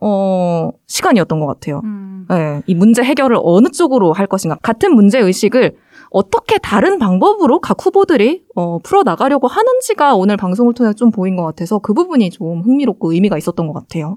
어, 0.00 0.70
시간이었던 0.86 1.40
것 1.40 1.46
같아요. 1.46 1.80
네, 2.28 2.62
이 2.66 2.74
문제 2.74 3.02
해결을 3.02 3.38
어느 3.42 3.68
쪽으로 3.68 4.12
할 4.12 4.26
것인가. 4.26 4.56
같은 4.62 4.94
문제 4.94 5.18
의식을 5.18 5.76
어떻게 6.10 6.58
다른 6.58 6.98
방법으로 6.98 7.60
각 7.60 7.84
후보들이 7.84 8.44
어, 8.54 8.78
풀어 8.78 9.02
나가려고 9.02 9.48
하는지가 9.48 10.14
오늘 10.14 10.36
방송을 10.36 10.74
통해 10.74 10.92
좀 10.92 11.10
보인 11.10 11.34
것 11.36 11.44
같아서 11.44 11.78
그 11.78 11.92
부분이 11.92 12.30
좀 12.30 12.60
흥미롭고 12.60 13.12
의미가 13.12 13.36
있었던 13.38 13.66
것 13.66 13.72
같아요. 13.72 14.16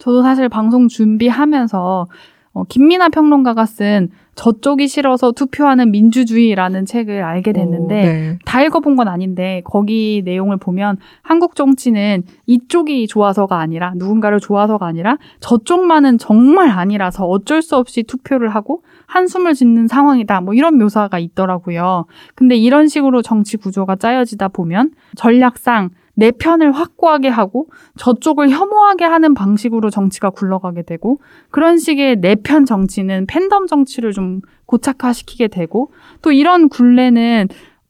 저도 0.00 0.22
사실 0.22 0.48
방송 0.48 0.88
준비하면서 0.88 2.08
어, 2.52 2.64
김민아 2.64 3.10
평론가가 3.10 3.66
쓴 3.66 4.10
저쪽이 4.34 4.88
싫어서 4.88 5.32
투표하는 5.32 5.90
민주주의라는 5.90 6.86
책을 6.86 7.22
알게 7.22 7.52
됐는데 7.52 8.00
오, 8.00 8.02
네. 8.02 8.38
다 8.44 8.62
읽어본 8.62 8.96
건 8.96 9.08
아닌데 9.08 9.60
거기 9.64 10.22
내용을 10.24 10.56
보면 10.56 10.96
한국 11.22 11.54
정치는 11.54 12.22
이쪽이 12.46 13.06
좋아서가 13.06 13.58
아니라 13.58 13.92
누군가를 13.96 14.40
좋아서가 14.40 14.86
아니라 14.86 15.18
저쪽만은 15.40 16.18
정말 16.18 16.70
아니라서 16.70 17.26
어쩔 17.26 17.60
수 17.62 17.76
없이 17.76 18.02
투표를 18.02 18.48
하고 18.48 18.82
한숨을 19.06 19.54
짓는 19.54 19.88
상황이다. 19.88 20.40
뭐 20.40 20.54
이런 20.54 20.78
묘사가 20.78 21.18
있더라고요. 21.18 22.06
근데 22.34 22.56
이런 22.56 22.88
식으로 22.88 23.22
정치 23.22 23.56
구조가 23.56 23.96
짜여지다 23.96 24.48
보면 24.48 24.92
전략상 25.16 25.90
내 26.20 26.32
편을 26.32 26.72
확고하게 26.72 27.28
하고 27.28 27.68
저쪽을 27.96 28.50
혐오하게 28.50 29.06
하는 29.06 29.32
방식으로 29.32 29.88
정치가 29.88 30.28
굴러가게 30.28 30.82
되고 30.82 31.18
그런 31.50 31.78
식의 31.78 32.20
내 32.20 32.34
편 32.34 32.66
정치는 32.66 33.24
팬덤 33.26 33.66
정치를 33.66 34.12
좀 34.12 34.42
고착화시키게 34.66 35.48
되고 35.48 35.92
또 36.20 36.30
이런 36.30 36.68
굴레는 36.68 37.48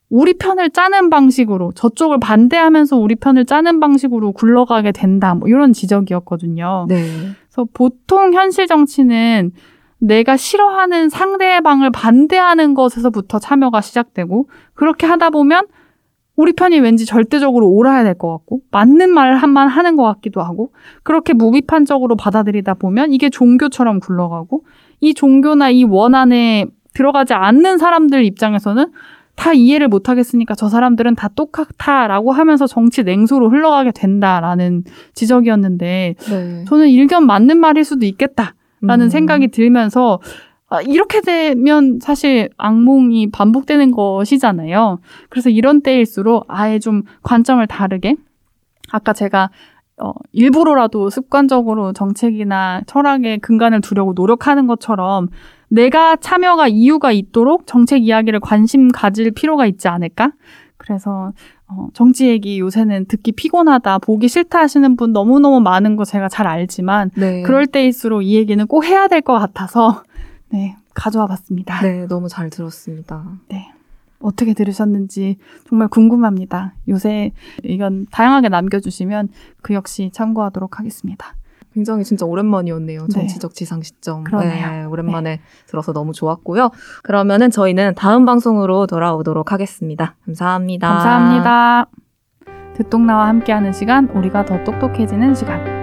우리 0.09 0.33
편을 0.33 0.69
짜는 0.69 1.09
방식으로 1.09 1.73
저쪽을 1.73 2.19
반대하면서 2.21 2.95
우리 2.97 3.15
편을 3.15 3.45
짜는 3.45 3.81
방식으로 3.81 4.31
굴러가게 4.31 4.93
된다. 4.93 5.35
뭐 5.35 5.49
이런 5.49 5.73
지적이었거든요. 5.73 6.85
네. 6.87 7.03
그래서 7.49 7.67
보통 7.73 8.33
현실 8.33 8.65
정치는 8.65 9.51
내가 9.99 10.37
싫어하는 10.37 11.09
상대방을 11.09 11.91
반대하는 11.91 12.75
것에서부터 12.75 13.39
참여가 13.39 13.81
시작되고 13.81 14.47
그렇게 14.73 15.05
하다 15.05 15.31
보면 15.31 15.67
우리 16.35 16.53
편이 16.53 16.79
왠지 16.79 17.05
절대적으로 17.05 17.67
옳아야 17.69 18.03
될 18.03 18.15
것 18.15 18.29
같고 18.31 18.61
맞는 18.71 19.09
말한만 19.11 19.67
하는 19.67 19.95
것 19.95 20.03
같기도 20.03 20.41
하고 20.41 20.71
그렇게 21.03 21.33
무비판적으로 21.33 22.15
받아들이다 22.15 22.73
보면 22.75 23.13
이게 23.13 23.29
종교처럼 23.29 23.99
굴러가고 23.99 24.63
이 25.01 25.13
종교나 25.13 25.69
이 25.71 25.83
원 25.83 26.15
안에 26.15 26.65
들어가지 26.93 27.33
않는 27.33 27.77
사람들 27.77 28.23
입장에서는 28.25 28.91
다 29.35 29.53
이해를 29.53 29.87
못 29.87 30.09
하겠으니까 30.09 30.55
저 30.55 30.67
사람들은 30.69 31.15
다 31.15 31.29
똑같다라고 31.29 32.31
하면서 32.31 32.67
정치 32.67 33.03
냉소로 33.03 33.49
흘러가게 33.49 33.91
된다라는 33.91 34.83
지적이었는데 35.13 36.15
네. 36.29 36.65
저는 36.67 36.89
일견 36.89 37.25
맞는 37.25 37.57
말일 37.57 37.83
수도 37.85 38.05
있겠다라는 38.05 38.53
음. 39.05 39.09
생각이 39.09 39.47
들면서 39.47 40.19
아, 40.21 40.50
이렇게 40.79 41.19
되면 41.19 41.99
사실 42.01 42.49
악몽이 42.57 43.31
반복되는 43.31 43.91
것이잖아요. 43.91 44.99
그래서 45.29 45.49
이런 45.49 45.81
때일수록 45.81 46.45
아예 46.47 46.79
좀 46.79 47.03
관점을 47.23 47.65
다르게 47.67 48.15
아까 48.91 49.11
제가 49.11 49.49
어, 50.01 50.13
일부러라도 50.31 51.09
습관적으로 51.09 51.93
정책이나 51.93 52.81
철학의 52.87 53.39
근간을 53.39 53.81
두려고 53.81 54.13
노력하는 54.13 54.65
것처럼 54.65 55.27
내가 55.67 56.15
참여가 56.15 56.67
이유가 56.67 57.11
있도록 57.11 57.67
정책 57.67 58.03
이야기를 58.03 58.39
관심 58.39 58.87
가질 58.89 59.31
필요가 59.31 59.65
있지 59.65 59.87
않을까? 59.89 60.31
그래서 60.77 61.31
어, 61.67 61.87
정치 61.93 62.27
얘기 62.27 62.59
요새는 62.59 63.05
듣기 63.05 63.33
피곤하다, 63.33 63.99
보기 63.99 64.27
싫다 64.27 64.59
하시는 64.59 64.95
분 64.95 65.13
너무너무 65.13 65.59
많은 65.61 65.95
거 65.97 66.03
제가 66.03 66.27
잘 66.29 66.47
알지만 66.47 67.11
네. 67.15 67.43
그럴 67.43 67.67
때일수록 67.67 68.23
이 68.23 68.35
얘기는 68.35 68.65
꼭 68.67 68.85
해야 68.85 69.07
될 69.07 69.21
것 69.21 69.33
같아서 69.37 70.03
네, 70.51 70.75
가져와 70.93 71.27
봤습니다. 71.27 71.81
네, 71.81 72.07
너무 72.07 72.27
잘 72.29 72.49
들었습니다. 72.49 73.23
어떻게 74.19 74.53
들으셨는지 74.53 75.37
정말 75.67 75.87
궁금합니다. 75.87 76.75
요새 76.87 77.31
의견 77.63 78.05
다양하게 78.11 78.49
남겨주시면 78.49 79.29
그 79.61 79.73
역시 79.73 80.11
참고하도록 80.13 80.79
하겠습니다. 80.79 81.35
굉장히 81.73 82.03
진짜 82.03 82.25
오랜만이었네요. 82.25 83.01
네. 83.01 83.07
정치적 83.07 83.53
지상 83.55 83.81
시점. 83.81 84.23
그러네요. 84.25 84.69
네, 84.69 84.83
오랜만에 84.83 85.39
들어서 85.67 85.93
너무 85.93 86.11
좋았고요. 86.11 86.69
그러면은 87.01 87.49
저희는 87.49 87.95
다음 87.95 88.25
방송으로 88.25 88.87
돌아오도록 88.87 89.51
하겠습니다. 89.53 90.15
감사합니다. 90.25 90.87
감사합니다. 90.87 91.85
듣동나와 92.75 93.27
함께하는 93.27 93.73
시간, 93.73 94.09
우리가 94.09 94.45
더 94.45 94.63
똑똑해지는 94.63 95.33
시간. 95.33 95.80